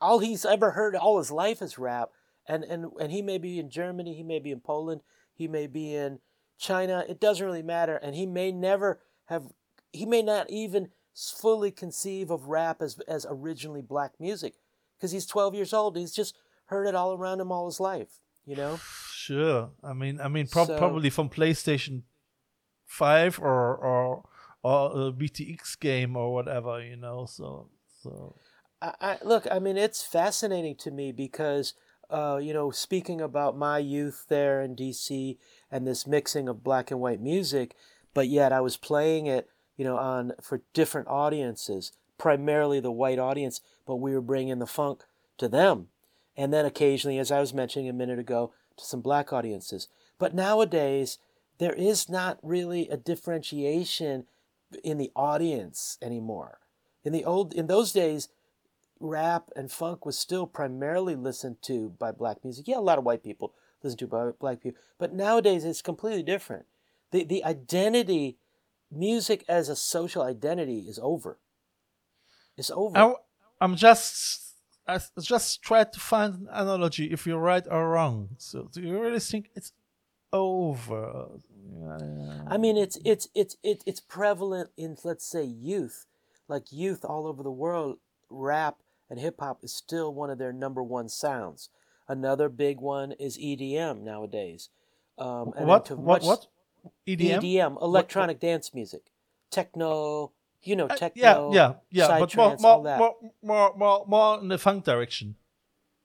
all 0.00 0.18
he's 0.18 0.44
ever 0.44 0.72
heard 0.72 0.94
all 0.94 1.18
his 1.18 1.30
life 1.30 1.62
is 1.62 1.78
rap, 1.78 2.10
and 2.46 2.64
and 2.64 2.86
and 3.00 3.10
he 3.10 3.22
may 3.22 3.38
be 3.38 3.58
in 3.58 3.70
Germany, 3.70 4.14
he 4.14 4.22
may 4.22 4.38
be 4.40 4.50
in 4.50 4.60
Poland, 4.60 5.00
he 5.34 5.48
may 5.48 5.66
be 5.66 5.94
in 5.94 6.18
China. 6.58 7.04
It 7.08 7.20
doesn't 7.20 7.44
really 7.44 7.62
matter, 7.62 7.96
and 7.96 8.14
he 8.14 8.26
may 8.26 8.52
never 8.52 9.00
have. 9.26 9.44
He 9.92 10.06
may 10.06 10.22
not 10.22 10.48
even 10.50 10.88
fully 11.14 11.70
conceive 11.70 12.30
of 12.30 12.46
rap 12.48 12.80
as 12.80 12.98
as 13.08 13.26
originally 13.28 13.82
black 13.82 14.12
music, 14.18 14.54
because 14.96 15.12
he's 15.12 15.26
12 15.26 15.54
years 15.54 15.72
old. 15.72 15.96
He's 15.96 16.12
just 16.14 16.36
heard 16.66 16.86
it 16.86 16.94
all 16.94 17.12
around 17.14 17.40
him 17.40 17.52
all 17.52 17.66
his 17.66 17.80
life. 17.80 18.20
You 18.46 18.56
know. 18.56 18.80
Sure. 19.12 19.70
I 19.84 19.92
mean, 19.92 20.20
I 20.20 20.28
mean, 20.28 20.46
prob- 20.48 20.66
So- 20.68 20.78
probably 20.78 21.10
from 21.10 21.28
PlayStation 21.28 22.02
Five 22.86 23.38
or 23.38 23.74
or 23.76 24.24
or 24.62 25.08
a 25.08 25.12
BTX 25.12 25.78
game 25.80 26.16
or 26.16 26.32
whatever, 26.34 26.82
you 26.84 26.96
know. 26.96 27.26
So 27.26 27.70
so 28.02 28.36
I, 28.82 28.92
I 29.00 29.18
look. 29.24 29.46
I 29.50 29.58
mean, 29.60 29.76
it's 29.76 30.02
fascinating 30.02 30.76
to 30.76 30.90
me 30.90 31.12
because, 31.12 31.74
uh, 32.12 32.36
you 32.36 32.52
know, 32.52 32.70
speaking 32.70 33.20
about 33.20 33.56
my 33.56 33.78
youth 33.78 34.26
there 34.28 34.60
in 34.60 34.74
D.C. 34.74 35.38
and 35.70 35.86
this 35.86 36.06
mixing 36.06 36.48
of 36.48 36.62
black 36.62 36.90
and 36.90 37.00
white 37.00 37.20
music, 37.20 37.74
but 38.12 38.28
yet 38.28 38.52
I 38.52 38.60
was 38.60 38.76
playing 38.76 39.26
it, 39.26 39.48
you 39.76 39.84
know, 39.84 39.96
on 39.96 40.32
for 40.40 40.62
different 40.74 41.08
audiences, 41.08 41.92
primarily 42.18 42.80
the 42.80 42.92
white 42.92 43.18
audience, 43.18 43.62
but 43.86 43.96
we 43.96 44.12
were 44.12 44.20
bringing 44.20 44.58
the 44.58 44.66
funk 44.66 45.04
to 45.38 45.48
them, 45.48 45.88
and 46.36 46.52
then 46.52 46.66
occasionally, 46.66 47.18
as 47.18 47.32
I 47.32 47.40
was 47.40 47.54
mentioning 47.54 47.88
a 47.88 47.94
minute 47.94 48.18
ago, 48.18 48.52
to 48.76 48.84
some 48.84 49.00
black 49.00 49.32
audiences. 49.32 49.88
But 50.18 50.34
nowadays, 50.34 51.18
there 51.58 51.72
is 51.72 52.08
not 52.08 52.38
really 52.42 52.88
a 52.88 52.96
differentiation 52.96 54.26
in 54.84 54.98
the 54.98 55.10
audience 55.16 55.98
anymore. 56.02 56.58
In 57.04 57.12
the 57.12 57.24
old, 57.24 57.52
in 57.52 57.66
those 57.66 57.92
days, 57.92 58.28
rap 59.02 59.50
and 59.56 59.70
funk 59.70 60.06
was 60.06 60.16
still 60.16 60.46
primarily 60.46 61.16
listened 61.16 61.56
to 61.62 61.90
by 61.98 62.12
black 62.12 62.44
music. 62.44 62.68
Yeah, 62.68 62.78
a 62.78 62.80
lot 62.80 62.98
of 62.98 63.04
white 63.04 63.22
people 63.22 63.52
listen 63.82 63.98
to 63.98 64.06
by 64.06 64.30
black 64.38 64.62
people, 64.62 64.80
but 64.98 65.12
nowadays 65.12 65.64
it's 65.64 65.82
completely 65.82 66.22
different. 66.22 66.66
The 67.10 67.24
the 67.24 67.44
identity, 67.44 68.38
music 68.90 69.44
as 69.48 69.68
a 69.68 69.76
social 69.76 70.22
identity, 70.22 70.86
is 70.88 70.98
over. 71.02 71.38
It's 72.56 72.70
over. 72.70 72.96
I, 72.96 73.14
I'm 73.60 73.76
just 73.76 74.54
I 74.86 75.00
just 75.20 75.62
tried 75.62 75.92
to 75.92 76.00
find 76.00 76.34
an 76.34 76.48
analogy 76.50 77.06
if 77.12 77.26
you're 77.26 77.38
right 77.38 77.66
or 77.68 77.90
wrong. 77.90 78.30
So 78.38 78.68
do 78.72 78.80
you 78.80 78.98
really 78.98 79.20
think 79.20 79.50
it's 79.54 79.72
over? 80.32 81.40
I 82.48 82.56
mean, 82.56 82.76
it's 82.76 82.98
it's 83.04 83.28
it's 83.34 83.56
it's 83.62 83.82
it's 83.84 84.00
prevalent 84.00 84.70
in 84.76 84.96
let's 85.04 85.26
say 85.26 85.44
youth, 85.44 86.06
like 86.48 86.70
youth 86.70 87.04
all 87.04 87.26
over 87.26 87.42
the 87.42 87.50
world. 87.50 87.98
Rap 88.30 88.78
and 89.12 89.20
hip 89.20 89.40
hop 89.40 89.62
is 89.62 89.74
still 89.74 90.14
one 90.14 90.30
of 90.30 90.38
their 90.38 90.54
number 90.54 90.82
one 90.82 91.06
sounds. 91.06 91.68
Another 92.08 92.48
big 92.48 92.80
one 92.80 93.12
is 93.12 93.36
EDM 93.36 94.00
nowadays. 94.00 94.70
Um, 95.18 95.52
and 95.54 95.68
what 95.68 95.90
what 95.90 96.22
what 96.22 96.46
EDM? 97.06 97.42
EDM, 97.42 97.82
electronic 97.82 98.40
dance 98.40 98.72
music, 98.72 99.12
techno. 99.50 100.32
You 100.62 100.76
know, 100.76 100.86
Uh, 100.86 100.96
techno. 100.96 101.52
yeah, 101.52 101.74
yeah, 101.90 102.08
yeah, 102.08 102.18
but 102.20 102.34
more, 102.36 102.52
all 102.52 102.56
more, 102.58 102.84
that. 102.84 102.98
more, 102.98 103.16
more, 103.42 103.76
more, 103.76 104.04
more 104.06 104.38
in 104.40 104.48
the 104.48 104.56
funk 104.56 104.84
direction. 104.84 105.34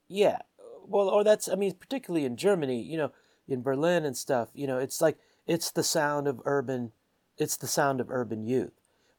Yeah. 0.10 0.40
Well, 0.86 1.08
or 1.08 1.24
that's 1.24 1.48
I 1.48 1.56
mean, 1.56 1.76
particularly 1.76 2.26
in 2.26 2.36
Germany, 2.36 2.82
you 2.82 2.98
know, 2.98 3.12
in 3.48 3.62
Berlin 3.62 4.04
and 4.04 4.18
stuff, 4.18 4.50
you 4.54 4.68
know, 4.68 4.80
it's 4.80 5.00
like 5.02 5.18
it's 5.46 5.72
the 5.72 5.84
sound 5.84 6.28
of 6.28 6.42
urban 6.44 6.92
it's 7.38 7.56
the 7.56 7.68
sound 7.68 8.02
of 8.02 8.12
urban 8.12 8.46
youth. 8.46 8.74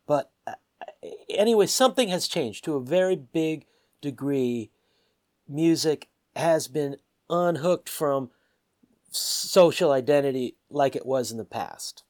But 0.07 0.31
uh, 0.47 0.55
anyway, 1.31 1.67
something 1.67 2.09
has 2.09 2.29
changed 2.29 2.65
to 2.65 2.75
a 2.75 2.83
very 2.83 3.17
big 3.17 3.65
degree. 4.01 4.71
Music 5.49 6.09
has 6.37 6.69
been 6.69 6.97
unhooked 7.31 7.89
from 7.89 8.31
social 9.11 9.93
identity 9.93 10.57
like 10.71 10.97
it 10.97 11.07
was 11.07 11.33
in 11.33 11.39
the 11.39 11.45
past. 11.45 12.05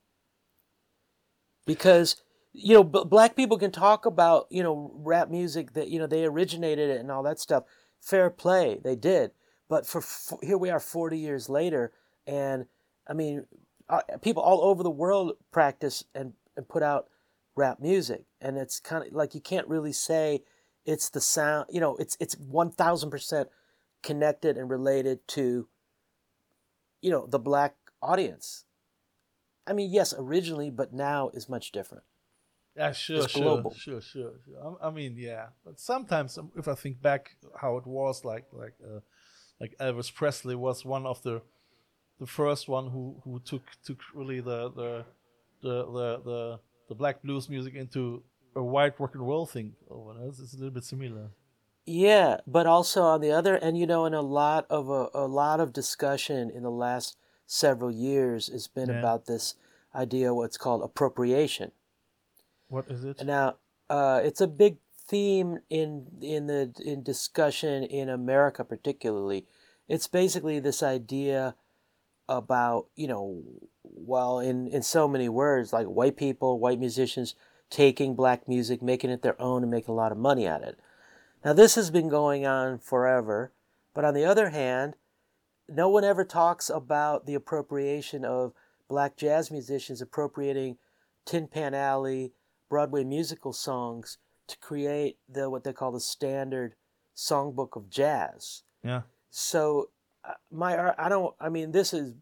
because 1.66 2.16
you 2.52 2.75
know 2.75 2.83
black 2.85 3.37
people 3.37 3.59
can 3.59 3.71
talk 3.71 4.07
about 4.07 4.47
you 4.50 4.62
know 4.62 4.90
rap 4.95 5.30
music 5.30 5.73
that 5.75 5.88
you 5.88 5.99
know 5.99 6.07
they 6.07 6.25
originated 6.25 6.90
it 6.90 7.00
and 7.00 7.11
all 7.11 7.23
that 7.23 7.38
stuff. 7.38 7.64
Fair 8.00 8.30
play, 8.30 8.80
they 8.83 8.97
did. 8.97 9.33
But 9.68 9.87
for, 9.87 10.00
for 10.00 10.38
here 10.42 10.59
we 10.59 10.71
are, 10.71 10.80
forty 10.80 11.18
years 11.18 11.49
later, 11.49 11.92
and 12.26 12.66
I 13.09 13.12
mean, 13.12 13.47
uh, 13.88 14.00
people 14.23 14.42
all 14.42 14.62
over 14.62 14.83
the 14.83 14.90
world 14.90 15.33
practice 15.52 16.04
and, 16.14 16.33
and 16.57 16.68
put 16.68 16.83
out 16.83 17.09
rap 17.57 17.80
music, 17.80 18.25
and 18.40 18.57
it's 18.57 18.80
kind 18.80 19.07
of 19.07 19.12
like 19.12 19.35
you 19.35 19.40
can't 19.40 19.68
really 19.68 19.92
say 19.92 20.42
it's 20.88 21.11
the 21.11 21.21
sound. 21.21 21.66
You 21.71 21.80
know, 21.80 21.97
it's 21.97 22.16
it's 22.18 22.35
one 22.38 22.71
thousand 22.71 23.11
percent 23.11 23.49
connected 24.02 24.57
and 24.57 24.71
related 24.71 25.26
to 25.28 25.68
you 27.02 27.11
know 27.11 27.26
the 27.26 27.38
black 27.38 27.76
audience. 28.02 28.64
I 29.66 29.75
mean, 29.75 29.92
yes, 29.92 30.14
originally, 30.16 30.71
but 30.71 30.95
now 30.95 31.28
is 31.35 31.49
much 31.49 31.73
different. 31.73 32.04
Yeah, 32.75 32.92
sure, 32.92 33.25
It's 33.25 33.33
sure, 33.33 33.42
global. 33.42 33.75
sure, 33.75 34.00
sure, 34.00 34.33
sure. 34.45 34.76
I, 34.83 34.88
I 34.88 34.90
mean, 34.90 35.16
yeah, 35.18 35.49
but 35.64 35.78
sometimes 35.78 36.38
um, 36.38 36.50
if 36.57 36.68
I 36.68 36.75
think 36.75 37.02
back 37.02 37.37
how 37.61 37.76
it 37.76 37.87
was, 37.87 38.25
like 38.25 38.47
like 38.52 38.75
uh, 38.83 39.00
like 39.61 39.76
Elvis 39.78 40.12
Presley 40.14 40.54
was 40.54 40.87
one 40.87 41.04
of 41.04 41.23
the 41.23 41.42
the 42.18 42.26
first 42.26 42.66
one 42.66 42.88
who 42.90 43.21
who 43.25 43.40
took 43.40 43.62
took 43.85 43.99
really 44.14 44.40
the 44.40 44.71
the 44.71 45.04
the 45.62 45.85
the 45.85 46.23
the, 46.25 46.61
the 46.88 46.95
black 46.95 47.23
blues 47.23 47.49
music 47.50 47.75
into 47.75 48.23
a 48.55 48.62
white 48.62 48.99
rock 48.99 49.14
and 49.14 49.26
roll 49.26 49.47
thing. 49.47 49.75
Over 49.90 50.14
there. 50.14 50.28
It's, 50.28 50.38
it's 50.40 50.55
a 50.55 50.57
little 50.57 50.71
bit 50.71 50.85
similar. 50.85 51.28
Yeah, 51.87 52.38
but 52.47 52.67
also 52.67 53.02
on 53.02 53.21
the 53.21 53.33
other, 53.33 53.55
and 53.55 53.78
you 53.78 53.87
know, 53.87 54.05
in 54.05 54.12
a 54.14 54.21
lot 54.21 54.67
of 54.69 54.90
a, 54.90 55.09
a 55.14 55.26
lot 55.26 55.61
of 55.61 55.73
discussion 55.73 56.50
in 56.50 56.62
the 56.62 56.71
last 56.71 57.17
several 57.47 57.90
years 57.90 58.49
has 58.49 58.69
been 58.69 58.90
Yeah. 58.90 58.99
about 58.99 59.25
this 59.25 59.55
idea, 59.95 60.35
what's 60.35 60.59
called 60.59 60.83
appropriation. 60.83 61.73
What 62.69 62.87
is 62.90 63.05
it? 63.05 63.25
Now, 63.25 63.57
uh, 63.88 64.21
it's 64.23 64.43
a 64.43 64.47
big 64.47 64.76
theme 65.07 65.61
in 65.71 66.07
in 66.21 66.47
the 66.47 66.75
in 66.85 67.02
discussion 67.02 67.85
in 67.85 68.11
America, 68.11 68.64
particularly. 68.64 69.47
It's 69.88 70.07
basically 70.07 70.61
this 70.61 70.83
idea 70.83 71.55
about 72.28 72.88
you 72.95 73.09
know, 73.09 73.43
well, 73.83 74.40
in 74.40 74.69
in 74.69 74.83
so 74.83 75.09
many 75.09 75.31
words, 75.31 75.73
like 75.73 75.87
white 75.87 76.19
people, 76.19 76.59
white 76.59 76.78
musicians 76.78 77.35
taking 77.71 78.15
black 78.15 78.49
music, 78.49 78.83
making 78.83 79.11
it 79.11 79.23
their 79.23 79.41
own, 79.41 79.63
and 79.63 79.71
making 79.71 79.93
a 79.93 79.97
lot 79.97 80.13
of 80.13 80.19
money 80.19 80.47
at 80.47 80.63
it. 80.63 80.79
Now, 81.45 81.53
this 81.53 81.75
has 81.75 81.91
been 81.91 82.09
going 82.09 82.47
on 82.47 82.79
forever, 82.79 83.53
but 83.95 84.05
on 84.05 84.15
the 84.15 84.25
other 84.25 84.51
hand, 84.51 84.95
no 85.69 85.89
one 85.89 86.05
ever 86.05 86.25
talks 86.25 86.71
about 86.71 87.27
the 87.27 87.35
appropriation 87.35 88.25
of 88.25 88.53
black 88.89 89.17
jazz 89.17 89.51
musicians 89.51 90.01
appropriating 90.01 90.79
Tin 91.27 91.47
Pan 91.47 91.75
Alley, 91.75 92.33
Broadway 92.71 93.05
musical 93.05 93.53
songs 93.53 94.19
to 94.47 94.59
create 94.59 95.19
the 95.29 95.51
what 95.51 95.65
they 95.65 95.73
call 95.73 95.93
the 95.93 96.01
standard 96.01 96.75
songbook 97.15 97.77
of 97.77 97.91
jazz. 97.91 98.63
Yeah. 98.83 99.03
So 99.31 99.91
uh, 100.25 100.35
my 100.51 100.95
I 100.99 101.09
don't 101.09 101.35
I 101.39 101.49
mean 101.51 101.73
this 101.73 101.93
is 101.93 102.15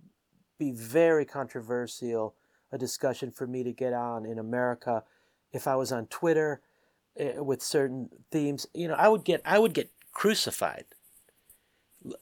be 0.59 0.73
very 0.73 1.25
controversial 1.25 2.35
a 2.73 2.79
discussion 2.79 3.31
for 3.31 3.47
me 3.47 3.63
to 3.63 3.73
get 3.73 3.93
on 3.93 4.27
in 4.27 4.39
America 4.39 5.05
if 5.53 5.67
I 5.67 5.77
was 5.77 5.93
on 5.93 6.07
Twitter 6.07 6.61
uh, 7.21 7.43
with 7.43 7.63
certain 7.63 8.09
themes 8.31 8.67
you 8.75 8.89
know 8.89 8.95
I 8.95 9.09
would 9.09 9.25
get 9.25 9.41
I 9.45 9.59
would 9.59 9.73
get 9.75 9.91
crucified 10.13 10.85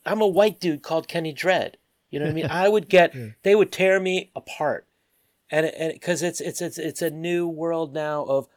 I'm 0.07 0.21
a 0.21 0.27
white 0.27 0.61
dude 0.61 0.83
called 0.83 1.09
Kenny 1.09 1.33
Dread 1.33 1.77
you 2.11 2.19
know 2.19 2.27
what 2.27 2.33
I 2.33 2.35
mean 2.35 2.47
I 2.51 2.69
would 2.69 2.89
get 2.89 3.15
they 3.43 3.55
would 3.55 3.73
tear 3.73 4.01
me 4.01 4.31
apart 4.35 4.87
and 5.51 5.67
and 5.67 5.93
because 5.93 6.23
it's 6.23 6.41
it's 6.41 6.61
it's 6.61 6.79
it's 6.79 7.03
a 7.03 7.11
new 7.11 7.49
world 7.49 7.93
now 7.95 8.25
of 8.25 8.49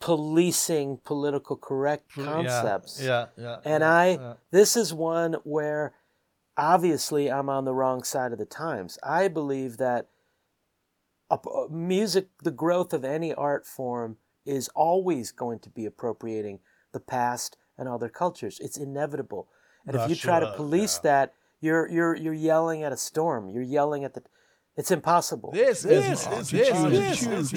policing 0.00 0.98
political 1.04 1.56
correct 1.56 2.10
concepts 2.12 3.00
Yeah, 3.00 3.26
yeah. 3.36 3.42
yeah 3.42 3.56
and 3.64 3.80
yeah, 3.82 3.92
I, 3.94 4.06
yeah. 4.08 4.34
this 4.50 4.76
is 4.76 4.92
one 4.92 5.34
where 5.44 5.92
obviously 6.56 7.30
I'm 7.30 7.48
on 7.48 7.64
the 7.64 7.74
wrong 7.74 8.02
side 8.02 8.32
of 8.32 8.38
the 8.38 8.44
times. 8.44 8.98
I 9.02 9.28
believe 9.28 9.78
that 9.78 10.08
music, 11.70 12.28
the 12.42 12.50
growth 12.50 12.92
of 12.92 13.04
any 13.04 13.32
art 13.34 13.66
form, 13.66 14.16
is 14.44 14.68
always 14.74 15.32
going 15.32 15.58
to 15.60 15.70
be 15.70 15.86
appropriating 15.86 16.60
the 16.92 17.00
past 17.00 17.56
and 17.78 17.88
other 17.88 18.08
cultures. 18.08 18.60
It's 18.60 18.76
inevitable. 18.76 19.48
And 19.86 19.96
if 19.96 20.08
you 20.08 20.16
try 20.16 20.40
to 20.40 20.52
police 20.52 21.00
yeah. 21.02 21.10
that, 21.10 21.34
you're 21.60 21.88
you're 21.90 22.14
you're 22.14 22.34
yelling 22.34 22.82
at 22.82 22.92
a 22.92 22.96
storm. 22.96 23.50
You're 23.50 23.62
yelling 23.62 24.04
at 24.04 24.14
the. 24.14 24.22
It's 24.76 24.90
impossible. 24.90 25.52
This 25.52 25.84
is 25.84 26.26
this 26.26 26.26
is 26.32 26.50
this 26.50 27.22
is 27.24 27.52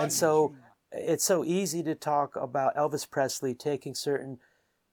And 0.00 0.12
so 0.12 0.54
it's 0.92 1.24
so 1.24 1.44
easy 1.44 1.82
to 1.82 1.94
talk 1.94 2.36
about 2.36 2.76
Elvis 2.76 3.08
Presley 3.08 3.54
taking 3.54 3.94
certain, 3.94 4.38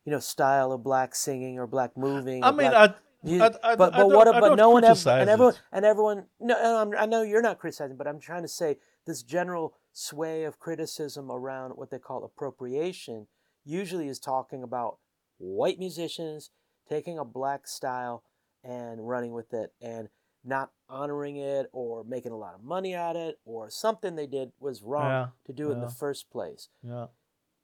you 0.03 0.11
know, 0.11 0.19
style 0.19 0.71
of 0.71 0.83
black 0.83 1.15
singing 1.15 1.57
or 1.59 1.67
black 1.67 1.95
moving. 1.97 2.43
I 2.43 2.51
mean, 2.51 2.69
black 2.71 2.73
I, 2.73 3.27
mu- 3.27 3.41
I, 3.41 3.45
I, 3.63 3.75
but 3.75 3.93
but 3.93 4.07
what? 4.07 4.25
But 4.39 4.55
no 4.55 4.69
one 4.69 4.83
ever, 4.83 5.09
and 5.09 5.29
everyone 5.29 5.53
and 5.71 5.85
everyone. 5.85 6.25
No, 6.39 6.93
I 6.97 7.05
know 7.05 7.21
you're 7.21 7.41
not 7.41 7.59
criticizing, 7.59 7.97
but 7.97 8.07
I'm 8.07 8.19
trying 8.19 8.43
to 8.43 8.47
say 8.47 8.77
this 9.05 9.23
general 9.23 9.73
sway 9.93 10.43
of 10.43 10.59
criticism 10.59 11.31
around 11.31 11.71
what 11.71 11.89
they 11.89 11.99
call 11.99 12.23
appropriation 12.23 13.27
usually 13.63 14.07
is 14.07 14.19
talking 14.19 14.61
about 14.61 14.97
white 15.37 15.79
musicians 15.79 16.51
taking 16.87 17.17
a 17.17 17.25
black 17.25 17.67
style 17.67 18.23
and 18.63 19.07
running 19.07 19.31
with 19.31 19.53
it 19.53 19.73
and 19.81 20.09
not 20.45 20.71
honoring 20.89 21.37
it 21.37 21.69
or 21.73 22.03
making 22.03 22.31
a 22.31 22.37
lot 22.37 22.53
of 22.53 22.63
money 22.63 22.93
at 22.93 23.15
it 23.15 23.39
or 23.45 23.69
something 23.69 24.15
they 24.15 24.27
did 24.27 24.51
was 24.59 24.83
wrong 24.83 25.09
Yeah, 25.09 25.27
to 25.47 25.53
do 25.53 25.69
it 25.69 25.73
in 25.73 25.81
the 25.81 25.89
first 25.89 26.29
place. 26.29 26.69
Yeah. 26.83 27.07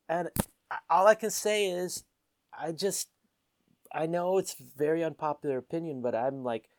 And 0.10 0.30
all 0.90 1.08
I 1.08 1.16
can 1.16 1.30
say 1.30 1.68
is, 1.68 2.04
I 2.58 2.72
just, 2.72 3.10
I 3.94 4.08
know 4.08 4.38
it's 4.38 4.56
very 4.78 5.04
unpopular 5.04 5.58
opinion, 5.58 6.02
but 6.02 6.16
I'm 6.16 6.44
like, 6.44 6.70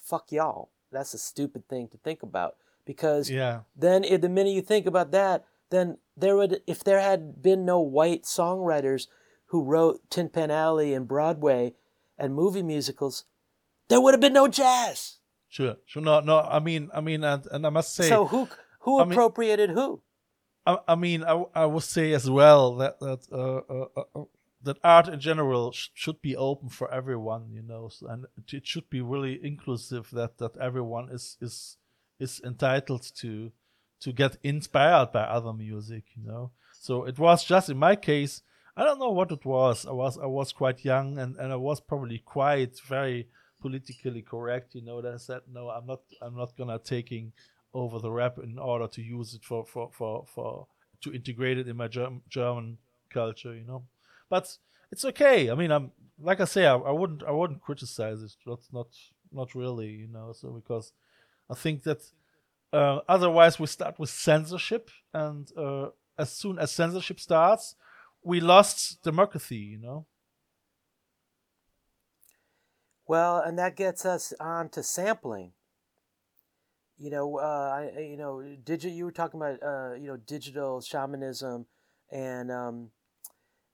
fuck 0.00 0.30
y'all. 0.30 0.70
That's 0.92 1.14
a 1.14 1.18
stupid 1.18 1.68
thing 1.68 1.88
to 1.88 1.98
think 1.98 2.22
about 2.22 2.56
because 2.84 3.30
Yeah. 3.30 3.60
then 3.76 4.04
if 4.04 4.20
the 4.20 4.28
minute 4.28 4.52
you 4.52 4.62
think 4.62 4.86
about 4.86 5.10
that, 5.10 5.44
then 5.70 5.98
there 6.16 6.36
would, 6.36 6.60
if 6.66 6.84
there 6.84 7.00
had 7.00 7.42
been 7.42 7.64
no 7.64 7.80
white 7.80 8.22
songwriters 8.22 9.08
who 9.46 9.62
wrote 9.62 10.08
Tin 10.10 10.28
Pan 10.28 10.50
Alley 10.50 10.94
and 10.94 11.08
Broadway 11.08 11.74
and 12.16 12.34
movie 12.34 12.62
musicals, 12.62 13.24
there 13.88 14.00
would 14.00 14.14
have 14.14 14.20
been 14.20 14.32
no 14.32 14.46
jazz. 14.48 15.18
Sure. 15.56 15.76
Sure. 15.86 16.02
No. 16.02 16.14
No. 16.20 16.36
I 16.40 16.58
mean. 16.68 16.90
I 16.98 17.00
mean. 17.08 17.22
And, 17.24 17.46
and 17.52 17.66
I 17.66 17.70
must 17.70 17.94
say. 17.94 18.08
so 18.08 18.26
who 18.26 18.48
who 18.80 19.00
I 19.00 19.04
mean- 19.04 19.12
appropriated 19.12 19.70
who? 19.70 20.02
I, 20.66 20.78
I 20.88 20.94
mean, 20.94 21.22
I, 21.22 21.34
I 21.54 21.66
would 21.66 21.82
say 21.96 22.12
as 22.12 22.26
well 22.38 22.76
that 22.80 22.98
that 23.00 23.22
uh, 23.30 23.60
uh, 23.76 24.20
uh, 24.20 24.24
that 24.66 24.78
art 24.82 25.08
in 25.08 25.20
general 25.20 25.72
sh- 25.72 25.88
should 25.94 26.20
be 26.22 26.34
open 26.48 26.70
for 26.70 26.90
everyone, 26.90 27.42
you 27.52 27.62
know, 27.70 27.88
so, 27.88 28.06
and 28.08 28.24
it- 28.38 28.54
it 28.58 28.66
should 28.66 28.88
be 28.88 29.00
really 29.12 29.38
inclusive. 29.52 30.04
That 30.12 30.38
that 30.38 30.56
everyone 30.56 31.06
is 31.16 31.36
is 31.40 31.76
is 32.18 32.40
entitled 32.44 33.04
to 33.20 33.52
to 34.00 34.12
get 34.12 34.38
inspired 34.42 35.12
by 35.12 35.22
other 35.36 35.52
music, 35.52 36.04
you 36.16 36.22
know. 36.30 36.50
So 36.86 37.04
it 37.04 37.18
was 37.18 37.44
just 37.44 37.68
in 37.70 37.78
my 37.78 37.94
case. 37.96 38.42
I 38.76 38.82
don't 38.84 38.98
know 38.98 39.12
what 39.12 39.30
it 39.32 39.44
was. 39.44 39.86
I 39.86 39.92
was 39.92 40.18
I 40.18 40.26
was 40.26 40.52
quite 40.52 40.84
young, 40.84 41.18
and, 41.22 41.36
and 41.36 41.52
I 41.52 41.56
was 41.68 41.78
probably 41.80 42.18
quite 42.18 42.74
very 42.94 43.28
politically 43.64 44.22
correct. 44.22 44.74
You 44.74 44.82
know, 44.88 45.00
that 45.02 45.14
I 45.14 45.16
said 45.28 45.40
no, 45.50 45.62
I'm 45.70 45.86
not 45.86 46.02
I'm 46.20 46.36
not 46.42 46.56
gonna 46.58 46.78
taking 46.78 47.32
over 47.72 47.98
the 47.98 48.10
rap 48.20 48.38
in 48.38 48.58
order 48.58 48.86
to 48.96 49.00
use 49.02 49.34
it 49.34 49.44
for 49.44 49.64
for 49.72 49.90
for, 49.98 50.26
for 50.34 50.66
to 51.02 51.08
integrate 51.18 51.58
it 51.58 51.66
in 51.68 51.76
my 51.76 51.88
Germ- 51.88 52.22
German 52.28 52.78
culture, 53.10 53.54
you 53.54 53.64
know. 53.70 53.82
But 54.28 54.44
it's 54.92 55.04
okay. 55.12 55.50
I 55.50 55.54
mean, 55.54 55.70
I'm 55.76 55.92
like 56.18 56.40
I 56.40 56.44
say, 56.44 56.66
I, 56.66 56.76
I 56.76 56.92
wouldn't 57.00 57.22
I 57.24 57.32
wouldn't 57.38 57.62
criticize 57.62 58.20
it. 58.22 58.34
That's 58.46 58.70
not 58.78 58.88
not 59.32 59.54
really, 59.54 59.90
you 60.02 60.08
know. 60.16 60.32
So 60.40 60.46
because 60.50 60.92
I 61.50 61.54
think 61.54 61.84
that 61.84 62.02
uh, 62.72 63.00
otherwise 63.08 63.58
we 63.58 63.66
start 63.66 63.98
with 63.98 64.10
censorship, 64.10 64.90
and 65.14 65.50
uh, 65.56 65.88
as 66.18 66.30
soon 66.32 66.58
as 66.58 66.70
censorship 66.72 67.18
starts, 67.20 67.76
we 68.22 68.40
lost 68.40 69.02
democracy, 69.02 69.62
you 69.74 69.78
know. 69.78 70.06
Well, 73.06 73.38
and 73.38 73.58
that 73.58 73.76
gets 73.76 74.04
us 74.06 74.32
on 74.40 74.68
to 74.70 74.82
sampling. 74.82 75.52
You 76.96 77.10
know, 77.10 77.38
uh, 77.38 77.90
I, 77.96 78.00
you 78.00 78.16
know, 78.16 78.42
digit. 78.64 78.92
You 78.92 79.06
were 79.06 79.12
talking 79.12 79.40
about, 79.40 79.62
uh, 79.62 79.94
you 79.94 80.06
know, 80.06 80.16
digital 80.16 80.80
shamanism, 80.80 81.66
and 82.10 82.50
um, 82.50 82.90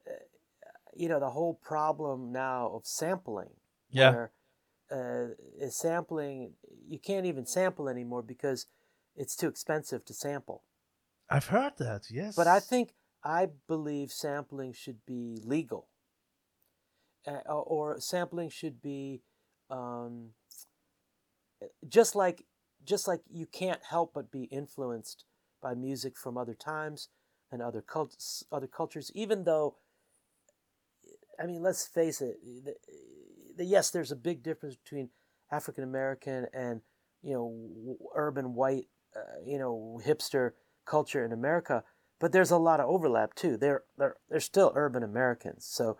uh, 0.06 0.12
you 0.94 1.08
know, 1.08 1.20
the 1.20 1.30
whole 1.30 1.54
problem 1.54 2.32
now 2.32 2.70
of 2.74 2.86
sampling. 2.86 3.50
Yeah. 3.90 4.10
Where, 4.10 4.30
uh, 4.90 5.34
is 5.58 5.76
sampling, 5.76 6.54
you 6.88 6.98
can't 6.98 7.26
even 7.26 7.46
sample 7.46 7.88
anymore 7.88 8.22
because 8.22 8.66
it's 9.16 9.36
too 9.36 9.48
expensive 9.48 10.04
to 10.06 10.14
sample. 10.14 10.64
I've 11.28 11.46
heard 11.46 11.74
that. 11.78 12.06
Yes. 12.10 12.34
But 12.34 12.48
I 12.48 12.58
think 12.58 12.94
I 13.22 13.48
believe 13.68 14.10
sampling 14.10 14.72
should 14.72 15.04
be 15.06 15.38
legal. 15.44 15.89
Uh, 17.26 17.52
or 17.52 18.00
sampling 18.00 18.48
should 18.48 18.80
be 18.80 19.22
um, 19.70 20.30
just 21.88 22.14
like 22.14 22.44
just 22.84 23.06
like 23.06 23.20
you 23.30 23.46
can't 23.46 23.80
help 23.88 24.12
but 24.14 24.30
be 24.30 24.44
influenced 24.44 25.24
by 25.62 25.74
music 25.74 26.16
from 26.16 26.38
other 26.38 26.54
times 26.54 27.08
and 27.52 27.60
other 27.60 27.82
cult- 27.82 28.44
other 28.50 28.66
cultures 28.66 29.10
even 29.14 29.44
though 29.44 29.76
I 31.38 31.46
mean 31.46 31.62
let's 31.62 31.86
face 31.86 32.20
it 32.20 32.36
the, 32.64 32.74
the, 33.56 33.64
yes 33.64 33.90
there's 33.90 34.12
a 34.12 34.16
big 34.16 34.42
difference 34.42 34.76
between 34.76 35.10
African 35.52 35.84
American 35.84 36.46
and 36.54 36.80
you 37.22 37.34
know 37.34 37.96
urban 38.14 38.54
white 38.54 38.86
uh, 39.14 39.40
you 39.44 39.58
know 39.58 40.00
hipster 40.04 40.52
culture 40.86 41.24
in 41.24 41.32
America 41.32 41.84
but 42.20 42.32
there's 42.32 42.50
a 42.50 42.58
lot 42.58 42.80
of 42.80 42.88
overlap 42.88 43.34
too. 43.34 43.56
They're 43.56 43.82
they're 43.96 44.16
they're 44.28 44.40
still 44.40 44.72
urban 44.76 45.02
Americans. 45.02 45.64
So 45.64 45.96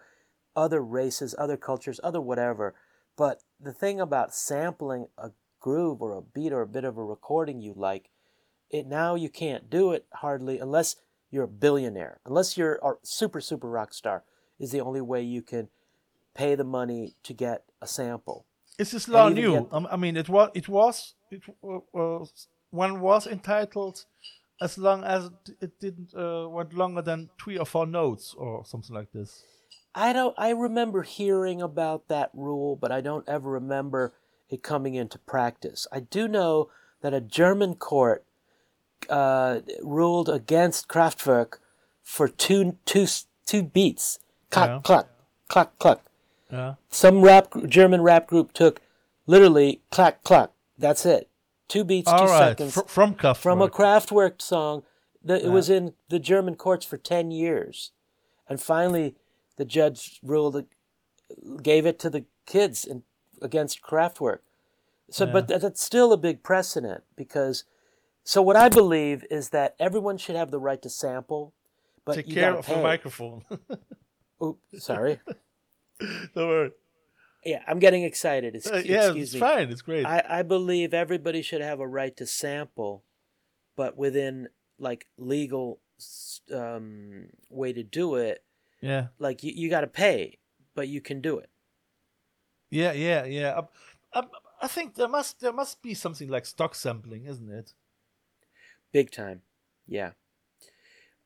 other 0.56 0.82
races 0.82 1.34
other 1.38 1.56
cultures 1.56 2.00
other 2.02 2.20
whatever 2.20 2.74
but 3.16 3.42
the 3.60 3.72
thing 3.72 4.00
about 4.00 4.34
sampling 4.34 5.06
a 5.18 5.30
groove 5.60 6.00
or 6.00 6.12
a 6.16 6.22
beat 6.22 6.52
or 6.52 6.62
a 6.62 6.66
bit 6.66 6.84
of 6.84 6.96
a 6.96 7.04
recording 7.04 7.60
you 7.60 7.74
like, 7.76 8.08
it 8.70 8.86
now 8.86 9.14
you 9.14 9.28
can't 9.28 9.68
do 9.68 9.92
it 9.92 10.06
hardly 10.14 10.58
unless 10.58 10.96
you're 11.30 11.44
a 11.44 11.48
billionaire, 11.48 12.18
unless 12.24 12.56
you're 12.56 12.76
a 12.82 12.92
super 13.02 13.40
super 13.42 13.68
rock 13.68 13.92
star 13.92 14.24
is 14.58 14.70
the 14.70 14.80
only 14.80 15.02
way 15.02 15.20
you 15.22 15.42
can 15.42 15.68
pay 16.34 16.54
the 16.54 16.64
money 16.64 17.14
to 17.24 17.34
get 17.34 17.64
a 17.82 17.86
sample. 17.86 18.46
It's 18.78 18.92
just 18.92 19.06
law 19.08 19.28
new? 19.28 19.52
get- 19.52 19.72
Um, 19.72 19.86
I 19.90 19.96
mean, 19.96 20.16
it 20.16 20.28
was 20.30 20.50
it 20.54 20.66
was 20.68 21.14
it 21.30 21.42
was 21.92 22.48
one 22.70 23.00
was 23.00 23.26
entitled 23.26 24.06
as 24.62 24.78
long 24.78 25.04
as 25.04 25.26
it- 25.26 25.56
it 25.60 25.78
didn't 25.80 26.14
uh, 26.14 26.48
went 26.48 26.72
longer 26.72 27.02
than 27.02 27.28
three 27.38 27.58
or 27.58 27.66
four 27.66 27.86
notes 27.86 28.34
or 28.38 28.64
something 28.64 28.94
like 28.96 29.12
this. 29.12 29.44
I 29.94 30.12
don't 30.12 30.34
I 30.38 30.50
remember 30.50 31.02
hearing 31.02 31.60
about 31.60 32.08
that 32.08 32.30
rule, 32.34 32.76
but 32.76 32.92
I 32.92 33.00
don't 33.00 33.28
ever 33.28 33.50
remember 33.50 34.12
it 34.48 34.62
coming 34.62 34.94
into 34.94 35.18
practice. 35.18 35.86
I 35.92 36.00
do 36.00 36.28
know 36.28 36.70
that 37.02 37.14
a 37.14 37.20
German 37.20 37.74
court 37.74 38.24
uh, 39.08 39.60
ruled 39.82 40.28
against 40.28 40.88
Kraftwerk 40.88 41.54
for 42.02 42.28
two, 42.28 42.76
two, 42.84 43.06
two 43.46 43.62
beats. 43.62 44.18
Cluck, 44.50 44.68
Yeah. 44.68 44.80
cluck, 44.82 45.08
cluck, 45.48 45.78
cluck. 45.78 46.00
Yeah. 46.50 46.74
Some 46.90 47.22
rap 47.22 47.52
German 47.66 48.02
rap 48.02 48.26
group 48.26 48.52
took 48.52 48.80
literally 49.26 49.80
clack, 49.90 50.22
clack. 50.24 50.50
That's 50.76 51.06
it. 51.06 51.28
Two 51.68 51.84
beats, 51.84 52.10
two 52.10 52.16
All 52.16 52.26
right. 52.26 52.50
seconds. 52.50 52.74
Fr- 52.74 52.80
from 52.86 53.14
Kraftwerk. 53.14 53.36
from 53.36 53.62
a 53.62 53.68
Kraftwerk 53.68 54.42
song. 54.42 54.82
that 55.22 55.42
It 55.44 55.50
was 55.50 55.68
in 55.70 55.94
the 56.08 56.18
German 56.18 56.56
courts 56.56 56.84
for 56.84 56.96
10 56.96 57.30
years. 57.30 57.92
And 58.48 58.60
finally, 58.60 59.14
the 59.60 59.66
judge 59.66 60.18
ruled, 60.22 60.64
gave 61.62 61.84
it 61.84 61.98
to 61.98 62.08
the 62.08 62.24
kids 62.46 62.86
and 62.86 63.02
against 63.42 63.82
Kraftwerk. 63.82 64.38
So, 65.10 65.26
but 65.26 65.48
that, 65.48 65.60
that's 65.60 65.82
still 65.84 66.14
a 66.14 66.16
big 66.16 66.42
precedent 66.42 67.02
because, 67.14 67.64
so 68.24 68.40
what 68.40 68.56
I 68.56 68.70
believe 68.70 69.22
is 69.30 69.50
that 69.50 69.76
everyone 69.78 70.16
should 70.16 70.34
have 70.36 70.50
the 70.50 70.58
right 70.58 70.80
to 70.80 70.88
sample, 70.88 71.52
but 72.06 72.14
Take 72.14 72.28
you 72.28 72.34
care 72.36 72.54
of 72.54 72.64
pay. 72.64 72.76
the 72.76 72.82
microphone. 72.82 73.44
Oops, 74.42 74.62
sorry. 74.82 75.20
Don't 76.34 76.48
worry. 76.48 76.70
yeah, 77.44 77.62
I'm 77.68 77.80
getting 77.80 78.04
excited. 78.04 78.54
It's, 78.54 78.66
Uh, 78.66 78.82
yeah, 78.82 79.06
excuse 79.08 79.24
it's 79.24 79.34
me. 79.34 79.40
fine. 79.40 79.70
It's 79.70 79.82
great. 79.82 80.06
I, 80.06 80.24
I 80.26 80.42
believe 80.42 80.94
everybody 80.94 81.42
should 81.42 81.60
have 81.60 81.80
a 81.80 81.86
right 81.86 82.16
to 82.16 82.24
sample, 82.26 83.04
but 83.76 83.98
within 83.98 84.48
like 84.78 85.06
legal 85.18 85.80
um, 86.54 87.26
way 87.50 87.74
to 87.74 87.82
do 87.82 88.14
it. 88.14 88.42
Yeah. 88.80 89.08
Like 89.18 89.42
you, 89.42 89.52
you 89.54 89.70
got 89.70 89.82
to 89.82 89.86
pay, 89.86 90.38
but 90.74 90.88
you 90.88 91.00
can 91.00 91.20
do 91.20 91.38
it. 91.38 91.50
Yeah, 92.70 92.92
yeah, 92.92 93.24
yeah. 93.24 93.50
Um, 93.54 93.68
um, 94.12 94.28
I 94.62 94.68
think 94.68 94.94
there 94.94 95.08
must 95.08 95.40
there 95.40 95.52
must 95.52 95.82
be 95.82 95.94
something 95.94 96.28
like 96.28 96.46
stock 96.46 96.74
sampling, 96.74 97.26
isn't 97.26 97.50
it? 97.50 97.74
Big 98.92 99.10
time. 99.10 99.42
Yeah. 99.86 100.12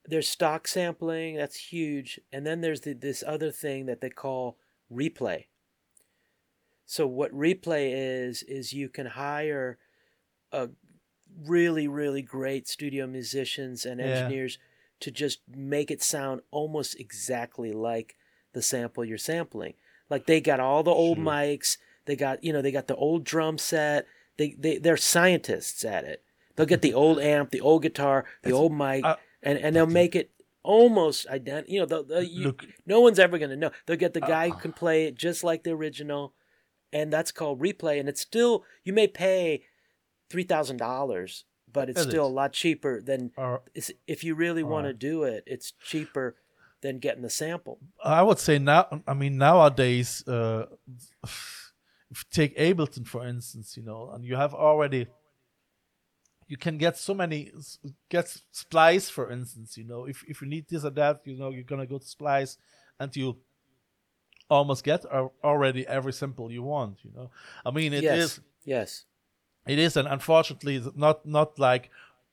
There's 0.07 0.29
stock 0.29 0.69
sampling, 0.69 1.37
that's 1.37 1.57
huge. 1.57 2.21
And 2.31 2.47
then 2.47 2.61
there's 2.61 2.83
the, 2.83 2.93
this 2.93 3.25
other 3.27 3.51
thing 3.51 3.87
that 3.87 4.01
they 4.03 4.11
call 4.11 4.59
replay. 4.93 5.47
So, 6.87 7.07
what 7.07 7.33
replay 7.33 7.93
is, 7.95 8.43
is 8.43 8.75
you 8.75 8.91
can 8.91 9.07
hire 9.07 9.79
a 10.53 10.69
really, 11.47 11.89
really 11.89 12.21
great 12.21 12.69
studio 12.69 13.07
musicians 13.07 13.87
and 13.87 13.99
Yeah. 13.99 14.29
To 15.01 15.11
just 15.11 15.41
make 15.49 15.91
it 15.91 16.03
sound 16.03 16.41
almost 16.51 16.99
exactly 16.99 17.73
like 17.73 18.17
the 18.53 18.63
sample 18.63 19.05
you're 19.05 19.19
sampling. 19.19 19.75
Like 20.11 20.27
they 20.27 20.41
got 20.41 20.61
all 20.61 20.83
the 20.83 20.91
old 20.91 21.17
Sure. 21.19 21.25
mics, 21.25 21.77
they 22.07 22.17
got, 22.17 22.43
you 22.45 22.53
know, 22.53 22.63
they 22.63 22.71
got 22.73 22.87
the 22.89 22.95
old 22.97 23.25
drum 23.25 23.59
set. 23.59 24.07
They, 24.37 24.55
they, 24.59 24.79
they're 24.79 24.97
scientists 24.97 25.85
at 25.85 26.05
it. 26.05 26.23
They'll 26.57 26.67
get 26.67 26.83
the 26.83 26.95
old 27.03 27.19
amp, 27.21 27.51
the 27.51 27.61
old 27.61 27.83
guitar, 27.83 28.25
the 28.43 28.51
It's- 28.51 28.61
old 28.61 28.73
mic, 28.73 29.05
I- 29.05 29.17
and, 29.43 29.59
and 29.59 29.75
they'll 29.77 29.87
make 29.87 30.15
it 30.17 30.31
almost 30.63 31.27
identical. 31.27 31.73
You 31.75 31.81
know, 31.81 31.87
they'll, 31.87 32.05
they'll, 32.05 32.23
you, 32.23 32.45
Look- 32.47 32.65
no 32.87 33.01
one's 33.01 33.19
ever 33.19 33.37
going 33.39 33.51
to 33.51 33.57
know. 33.57 33.71
They'll 33.87 33.97
get 33.97 34.15
the 34.15 34.21
guy 34.21 34.49
Uh. 34.49 34.53
who 34.55 34.61
can 34.61 34.73
play 34.73 35.05
it 35.07 35.17
just 35.19 35.43
like 35.45 35.65
the 35.65 35.73
original, 35.73 36.33
and 36.93 37.13
that's 37.13 37.33
called 37.33 37.61
replay. 37.61 37.99
And 38.01 38.09
it's 38.09 38.21
still, 38.21 38.65
you 38.85 38.93
may 38.93 39.07
pay 39.09 39.65
$3,000, 40.31 41.43
but 41.75 41.91
it's 41.91 42.01
still 42.01 42.27
a 42.27 42.37
lot 42.41 42.53
cheaper 42.55 43.03
than, 43.03 43.33
Or 43.37 43.63
if 44.07 44.25
you 44.25 44.35
really 44.35 44.63
want 44.63 44.87
to 44.87 44.95
do 44.95 45.25
it, 45.25 45.45
it's 45.47 45.73
cheaper 45.73 46.37
than 46.81 46.99
getting 47.01 47.23
the 47.23 47.31
sample. 47.31 47.79
I 48.03 48.23
would 48.23 48.39
say 48.39 48.59
now. 48.59 49.03
I 49.07 49.15
mean, 49.15 49.37
nowadays, 49.37 50.27
uh, 50.27 50.67
if 51.23 51.73
you 52.11 52.17
take 52.31 52.57
Ableton 52.57 53.07
for 53.07 53.27
instance, 53.27 53.77
you 53.77 53.83
know, 53.83 54.11
and 54.15 54.25
you 54.25 54.37
have 54.37 54.55
already, 54.55 55.09
you 56.47 56.57
can 56.57 56.79
get 56.79 56.97
so 56.97 57.13
many 57.13 57.51
get 58.09 58.27
Splice 58.53 59.11
for 59.11 59.31
instance. 59.31 59.77
You 59.77 59.85
know, 59.85 60.07
if 60.07 60.25
if 60.29 60.41
you 60.41 60.49
need 60.49 60.67
this 60.69 60.85
or 60.85 60.91
that, 60.91 61.21
you 61.25 61.37
know, 61.37 61.51
you're 61.51 61.65
gonna 61.65 61.87
go 61.87 61.99
to 61.99 62.07
Splice, 62.07 62.57
and 63.01 63.15
you 63.17 63.37
almost 64.49 64.85
get 64.85 65.05
al- 65.11 65.33
already 65.43 65.87
every 65.87 66.13
sample 66.13 66.53
you 66.53 66.63
want. 66.63 66.99
You 67.03 67.11
know, 67.17 67.31
I 67.67 67.71
mean, 67.71 67.93
it 67.93 68.05
is 68.05 68.05
yes. 68.05 68.41
Yes. 68.65 69.05
It 69.67 69.79
is 69.79 69.97
and 69.97 70.09
unfortunately 70.09 70.83
not 70.95 71.25
not 71.27 71.59
like 71.59 71.91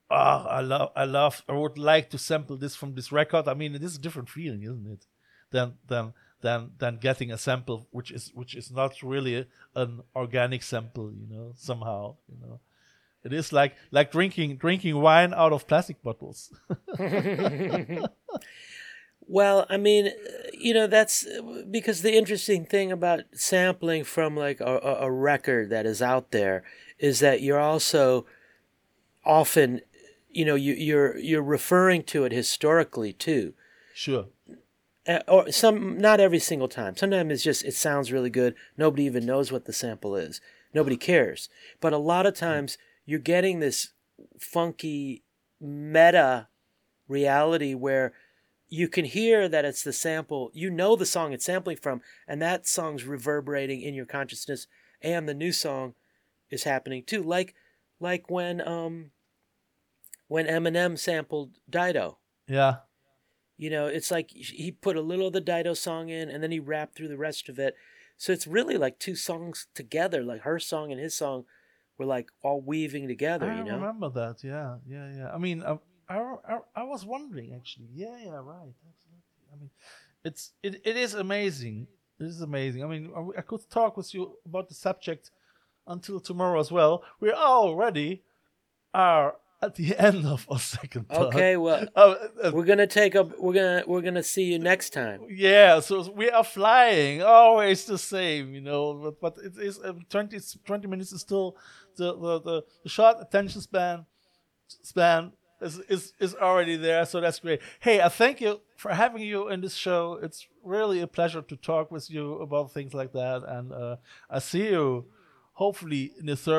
oh 0.09 0.45
i 0.49 0.61
love 0.61 0.91
i 0.95 1.05
love 1.05 1.43
i 1.47 1.53
would 1.53 1.77
like 1.77 2.09
to 2.09 2.17
sample 2.17 2.57
this 2.57 2.75
from 2.75 2.95
this 2.95 3.11
record. 3.11 3.47
I 3.47 3.53
mean 3.53 3.75
it 3.75 3.83
is 3.83 3.95
a 3.95 4.01
different 4.01 4.29
feeling 4.29 4.63
isn't 4.63 4.87
it 4.87 5.05
than 5.51 5.73
than 5.87 6.13
than 6.41 6.71
than 6.77 6.97
getting 6.97 7.31
a 7.31 7.37
sample 7.37 7.87
which 7.91 8.11
is 8.11 8.31
which 8.33 8.55
is 8.55 8.71
not 8.71 9.01
really 9.01 9.47
an 9.75 10.01
organic 10.15 10.63
sample 10.63 11.11
you 11.11 11.27
know 11.29 11.53
somehow 11.55 12.15
you 12.27 12.37
know. 12.45 12.59
It 13.23 13.33
is 13.33 13.53
like 13.53 13.75
like 13.91 14.11
drinking 14.11 14.57
drinking 14.57 14.99
wine 14.99 15.31
out 15.31 15.53
of 15.53 15.67
plastic 15.67 16.01
bottles. 16.01 16.51
Well, 19.27 19.65
I 19.69 19.77
mean, 19.77 20.11
you 20.53 20.73
know, 20.73 20.87
that's 20.87 21.25
because 21.69 22.01
the 22.01 22.13
interesting 22.17 22.65
thing 22.65 22.91
about 22.91 23.21
sampling 23.33 24.03
from 24.03 24.35
like 24.35 24.59
a 24.59 24.97
a 24.99 25.09
record 25.09 25.69
that 25.69 25.85
is 25.85 26.01
out 26.01 26.31
there 26.31 26.63
is 27.01 27.19
that 27.19 27.41
you're 27.41 27.59
also 27.59 28.25
often, 29.25 29.81
you 30.29 30.45
know, 30.45 30.55
you, 30.55 30.73
you're 30.73 31.17
you're 31.17 31.43
referring 31.43 32.03
to 32.03 32.23
it 32.23 32.31
historically 32.31 33.11
too, 33.11 33.53
sure 33.93 34.27
uh, 35.07 35.19
or 35.27 35.51
some 35.51 35.97
not 35.97 36.19
every 36.19 36.39
single 36.39 36.67
time. 36.67 36.95
Sometimes 36.95 37.31
it's 37.33 37.43
just 37.43 37.65
it 37.65 37.73
sounds 37.73 38.11
really 38.11 38.29
good. 38.29 38.55
Nobody 38.77 39.03
even 39.03 39.25
knows 39.25 39.51
what 39.51 39.65
the 39.65 39.73
sample 39.73 40.15
is. 40.15 40.41
Nobody 40.73 40.97
cares. 40.97 41.49
But 41.79 41.93
a 41.93 41.97
lot 41.97 42.25
of 42.25 42.35
times 42.35 42.77
you're 43.05 43.19
getting 43.19 43.59
this 43.59 43.89
funky 44.39 45.23
meta 45.59 46.47
reality 47.07 47.73
where 47.73 48.13
you 48.69 48.87
can 48.87 49.05
hear 49.05 49.49
that 49.49 49.65
it's 49.65 49.83
the 49.83 49.91
sample. 49.91 50.51
You 50.53 50.69
know 50.69 50.95
the 50.95 51.05
song 51.05 51.33
it's 51.33 51.45
sampling 51.45 51.77
from, 51.77 52.01
and 52.27 52.41
that 52.41 52.67
song's 52.67 53.03
reverberating 53.03 53.81
in 53.81 53.93
your 53.93 54.05
consciousness, 54.05 54.67
and 55.01 55.27
the 55.27 55.33
new 55.33 55.51
song 55.51 55.95
is 56.51 56.63
happening 56.63 57.03
too. 57.03 57.23
Like 57.23 57.55
like 57.99 58.29
when 58.29 58.65
um 58.67 59.11
when 60.27 60.45
Eminem 60.47 60.97
sampled 60.97 61.57
Dido. 61.69 62.17
yeah 62.47 62.77
You 63.57 63.69
know, 63.69 63.87
it's 63.87 64.11
like 64.11 64.31
he 64.31 64.71
put 64.71 64.95
a 64.95 65.01
little 65.01 65.27
of 65.27 65.33
the 65.33 65.41
Dido 65.41 65.73
song 65.73 66.09
in 66.09 66.29
and 66.29 66.41
then 66.43 66.51
he 66.51 66.59
rapped 66.59 66.95
through 66.95 67.09
the 67.09 67.17
rest 67.17 67.49
of 67.49 67.59
it. 67.59 67.75
So 68.17 68.31
it's 68.31 68.47
really 68.47 68.77
like 68.77 68.99
two 68.99 69.15
songs 69.15 69.67
together, 69.73 70.23
like 70.23 70.41
her 70.41 70.59
song 70.59 70.91
and 70.91 70.99
his 71.01 71.15
song 71.15 71.45
were 71.97 72.05
like 72.05 72.29
all 72.43 72.61
weaving 72.61 73.07
together, 73.07 73.49
I 73.51 73.57
you 73.57 73.63
know? 73.63 73.75
remember 73.77 74.09
that. 74.09 74.43
Yeah, 74.43 74.77
yeah, 74.87 75.07
yeah. 75.17 75.29
I 75.33 75.37
mean, 75.37 75.63
I, 75.63 75.77
I, 76.07 76.35
I, 76.47 76.57
I 76.75 76.83
was 76.83 77.05
wondering 77.05 77.53
actually. 77.53 77.89
Yeah, 77.93 78.15
yeah, 78.23 78.39
right. 78.55 78.73
Absolutely. 78.89 79.45
I 79.51 79.55
mean, 79.59 79.69
it's 80.23 80.53
it, 80.63 80.81
it 80.83 80.97
is 80.97 81.13
amazing. 81.15 81.87
It 82.19 82.25
is 82.25 82.41
amazing. 82.41 82.83
I 82.83 82.87
mean, 82.87 83.11
I, 83.15 83.39
I 83.39 83.41
could 83.41 83.67
talk 83.69 83.97
with 83.97 84.13
you 84.13 84.37
about 84.45 84.69
the 84.69 84.75
subject 84.75 85.31
until 85.87 86.19
tomorrow 86.19 86.59
as 86.59 86.71
well. 86.71 87.03
We 87.19 87.31
already 87.31 88.23
are 88.93 89.35
at 89.61 89.75
the 89.75 89.95
end 89.99 90.25
of 90.25 90.47
our 90.49 90.59
second 90.59 91.07
part. 91.09 91.27
Okay, 91.27 91.55
well, 91.57 91.85
Oh, 91.95 92.11
uh, 92.43 92.51
we're 92.53 92.65
gonna 92.65 92.87
take 92.87 93.15
a. 93.15 93.23
We're 93.23 93.53
gonna 93.53 93.83
we're 93.87 94.01
gonna 94.01 94.23
see 94.23 94.43
you 94.51 94.59
next 94.59 94.91
time. 94.91 95.21
yeah, 95.29 95.79
so 95.79 96.11
we 96.11 96.29
are 96.29 96.43
flying, 96.43 97.21
always 97.21 97.85
the 97.85 97.97
same, 97.97 98.53
you 98.53 98.61
know. 98.61 98.93
But, 98.93 99.21
but 99.35 99.45
it 99.45 99.57
is 99.61 99.79
um, 99.83 99.99
20, 100.09 100.39
20 100.65 100.87
minutes 100.87 101.11
is 101.11 101.21
still 101.21 101.55
the, 101.97 102.13
the, 102.13 102.39
the, 102.41 102.61
the 102.83 102.89
short 102.89 103.17
attention 103.21 103.61
span 103.61 104.05
span 104.83 105.31
is, 105.61 105.77
is 105.89 106.13
is 106.19 106.33
already 106.35 106.75
there, 106.75 107.05
so 107.05 107.21
that's 107.21 107.39
great. 107.39 107.61
Hey, 107.81 108.01
I 108.01 108.09
thank 108.09 108.41
you 108.41 108.61
for 108.77 108.91
having 108.93 109.21
you 109.21 109.49
in 109.49 109.61
this 109.61 109.75
show. 109.75 110.17
It's 110.23 110.47
really 110.63 111.01
a 111.01 111.07
pleasure 111.07 111.41
to 111.43 111.55
talk 111.55 111.91
with 111.91 112.09
you 112.09 112.35
about 112.39 112.71
things 112.71 112.93
like 112.95 113.11
that, 113.13 113.43
and 113.47 113.71
uh, 113.71 113.97
I 114.29 114.39
see 114.39 114.69
you 114.69 115.05
hopefully 115.61 116.11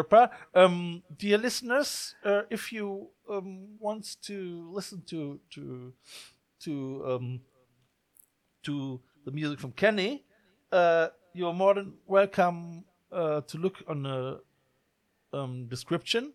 part. 0.08 0.30
Um, 0.54 1.02
dear 1.18 1.36
listeners, 1.36 2.14
uh, 2.24 2.42
if 2.50 2.72
you 2.72 3.08
um, 3.28 3.76
want 3.80 4.16
to 4.22 4.70
listen 4.72 5.02
to 5.06 5.40
to 5.54 5.92
to 6.60 7.04
um, 7.08 7.40
to 8.62 9.00
the 9.24 9.32
music 9.32 9.58
from 9.58 9.72
Kenny, 9.72 10.22
uh, 10.70 11.08
you're 11.34 11.52
more 11.52 11.74
than 11.74 11.94
welcome 12.06 12.84
uh, 13.10 13.40
to 13.40 13.58
look 13.58 13.82
on 13.88 14.04
the 14.04 14.40
um, 15.32 15.66
description. 15.66 16.32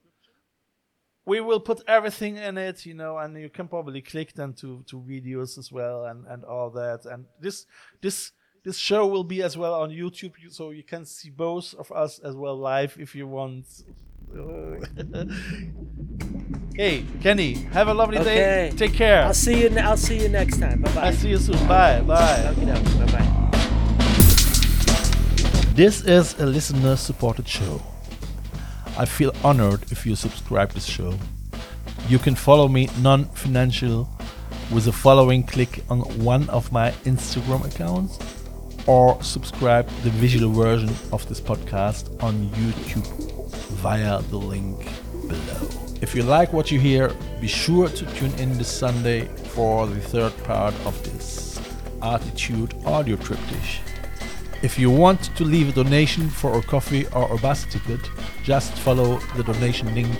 We 1.25 1.39
will 1.39 1.61
put 1.61 1.81
everything 1.87 2.35
in 2.35 2.57
it, 2.57 2.85
you 2.85 2.95
know, 2.95 3.17
and 3.17 3.37
you 3.37 3.49
can 3.49 3.67
probably 3.69 4.01
click 4.01 4.33
then 4.33 4.53
to, 4.55 4.83
to 4.87 4.95
videos 4.97 5.57
as 5.57 5.71
well 5.71 6.05
and, 6.05 6.25
and 6.27 6.43
all 6.43 6.69
that. 6.71 7.05
And 7.05 7.25
this 7.39 7.65
this 8.01 8.31
this 8.67 8.77
show 8.77 9.07
will 9.07 9.23
be 9.23 9.41
as 9.41 9.57
well 9.57 9.73
on 9.75 9.91
YouTube, 9.91 10.33
so 10.49 10.71
you 10.71 10.83
can 10.83 11.05
see 11.05 11.29
both 11.29 11.73
of 11.75 11.89
us 11.89 12.19
as 12.19 12.35
well 12.35 12.57
live 12.57 12.97
if 12.99 13.15
you 13.15 13.25
want. 13.25 13.65
hey, 16.75 17.05
Kenny, 17.21 17.53
have 17.71 17.87
a 17.87 17.93
lovely 17.93 18.17
day. 18.17 18.73
Take 18.75 18.93
care. 18.93 19.23
I'll 19.23 19.33
see 19.33 19.61
you. 19.61 19.69
I'll 19.79 19.95
see 19.95 20.21
you 20.21 20.27
next 20.27 20.57
time. 20.57 20.81
Bye 20.81 20.93
bye. 20.93 21.05
I'll 21.05 21.13
see 21.13 21.29
you 21.29 21.37
soon. 21.37 21.65
Bye. 21.65 22.01
Bye. 22.01 22.53
Bye 22.57 23.05
bye. 23.15 23.49
This 25.73 26.03
is 26.03 26.37
a 26.37 26.45
listener 26.45 26.97
supported 26.97 27.47
show. 27.47 27.81
I 28.97 29.05
feel 29.05 29.31
honored 29.45 29.89
if 29.93 30.05
you 30.05 30.17
subscribe 30.17 30.71
this 30.71 30.85
show. 30.85 31.17
You 32.09 32.19
can 32.19 32.35
follow 32.35 32.67
me 32.67 32.89
non 32.99 33.29
financial 33.29 34.09
with 34.73 34.83
the 34.83 34.91
following 34.91 35.43
click 35.43 35.85
on 35.89 36.01
one 36.21 36.49
of 36.49 36.73
my 36.73 36.91
Instagram 37.05 37.65
accounts 37.65 38.36
or 38.87 39.21
subscribe 39.21 39.87
the 40.03 40.09
visual 40.09 40.51
version 40.51 40.89
of 41.11 41.27
this 41.29 41.39
podcast 41.39 42.11
on 42.23 42.49
YouTube 42.49 43.05
via 43.83 44.21
the 44.23 44.37
link 44.37 44.87
below. 45.27 45.69
If 46.01 46.15
you 46.15 46.23
like 46.23 46.53
what 46.53 46.71
you 46.71 46.79
hear, 46.79 47.11
be 47.41 47.47
sure 47.47 47.89
to 47.89 48.05
tune 48.15 48.33
in 48.39 48.57
this 48.57 48.69
Sunday 48.69 49.25
for 49.55 49.87
the 49.87 49.99
third 49.99 50.35
part 50.43 50.73
of 50.85 50.95
this 51.03 51.59
Artitude 52.01 52.73
audio 52.85 53.15
triptych. 53.17 53.81
If 54.61 54.79
you 54.79 54.89
want 54.89 55.35
to 55.35 55.43
leave 55.43 55.69
a 55.69 55.71
donation 55.71 56.29
for 56.29 56.57
a 56.57 56.61
coffee 56.61 57.05
or 57.07 57.31
a 57.33 57.37
bus 57.37 57.65
ticket, 57.65 57.99
just 58.43 58.73
follow 58.73 59.17
the 59.35 59.43
donation 59.43 59.93
link 59.93 60.15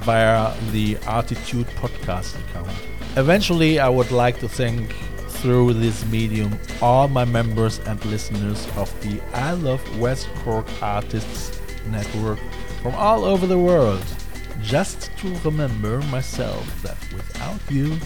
via 0.00 0.52
the 0.72 0.98
Artitude 1.06 1.66
podcast 1.76 2.34
account. 2.48 2.70
Eventually, 3.16 3.78
I 3.78 3.88
would 3.88 4.10
like 4.10 4.40
to 4.40 4.48
thank 4.48 4.94
through 5.42 5.72
this 5.72 6.06
medium 6.06 6.56
all 6.80 7.08
my 7.08 7.24
members 7.24 7.80
and 7.80 8.02
listeners 8.04 8.64
of 8.76 8.88
the 9.02 9.20
I 9.34 9.54
Love 9.54 9.82
West 9.98 10.28
Cork 10.36 10.66
Artists 10.80 11.60
Network 11.90 12.38
from 12.80 12.94
all 12.94 13.24
over 13.24 13.48
the 13.48 13.58
world. 13.58 14.04
Just 14.62 15.10
to 15.18 15.34
remember 15.44 16.00
myself 16.02 16.82
that 16.82 16.96
without 17.12 17.60
you, 17.68 17.98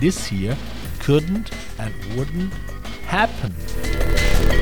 this 0.00 0.26
here 0.26 0.54
couldn't 0.98 1.50
and 1.78 1.94
wouldn't 2.14 2.52
happen. 3.06 4.61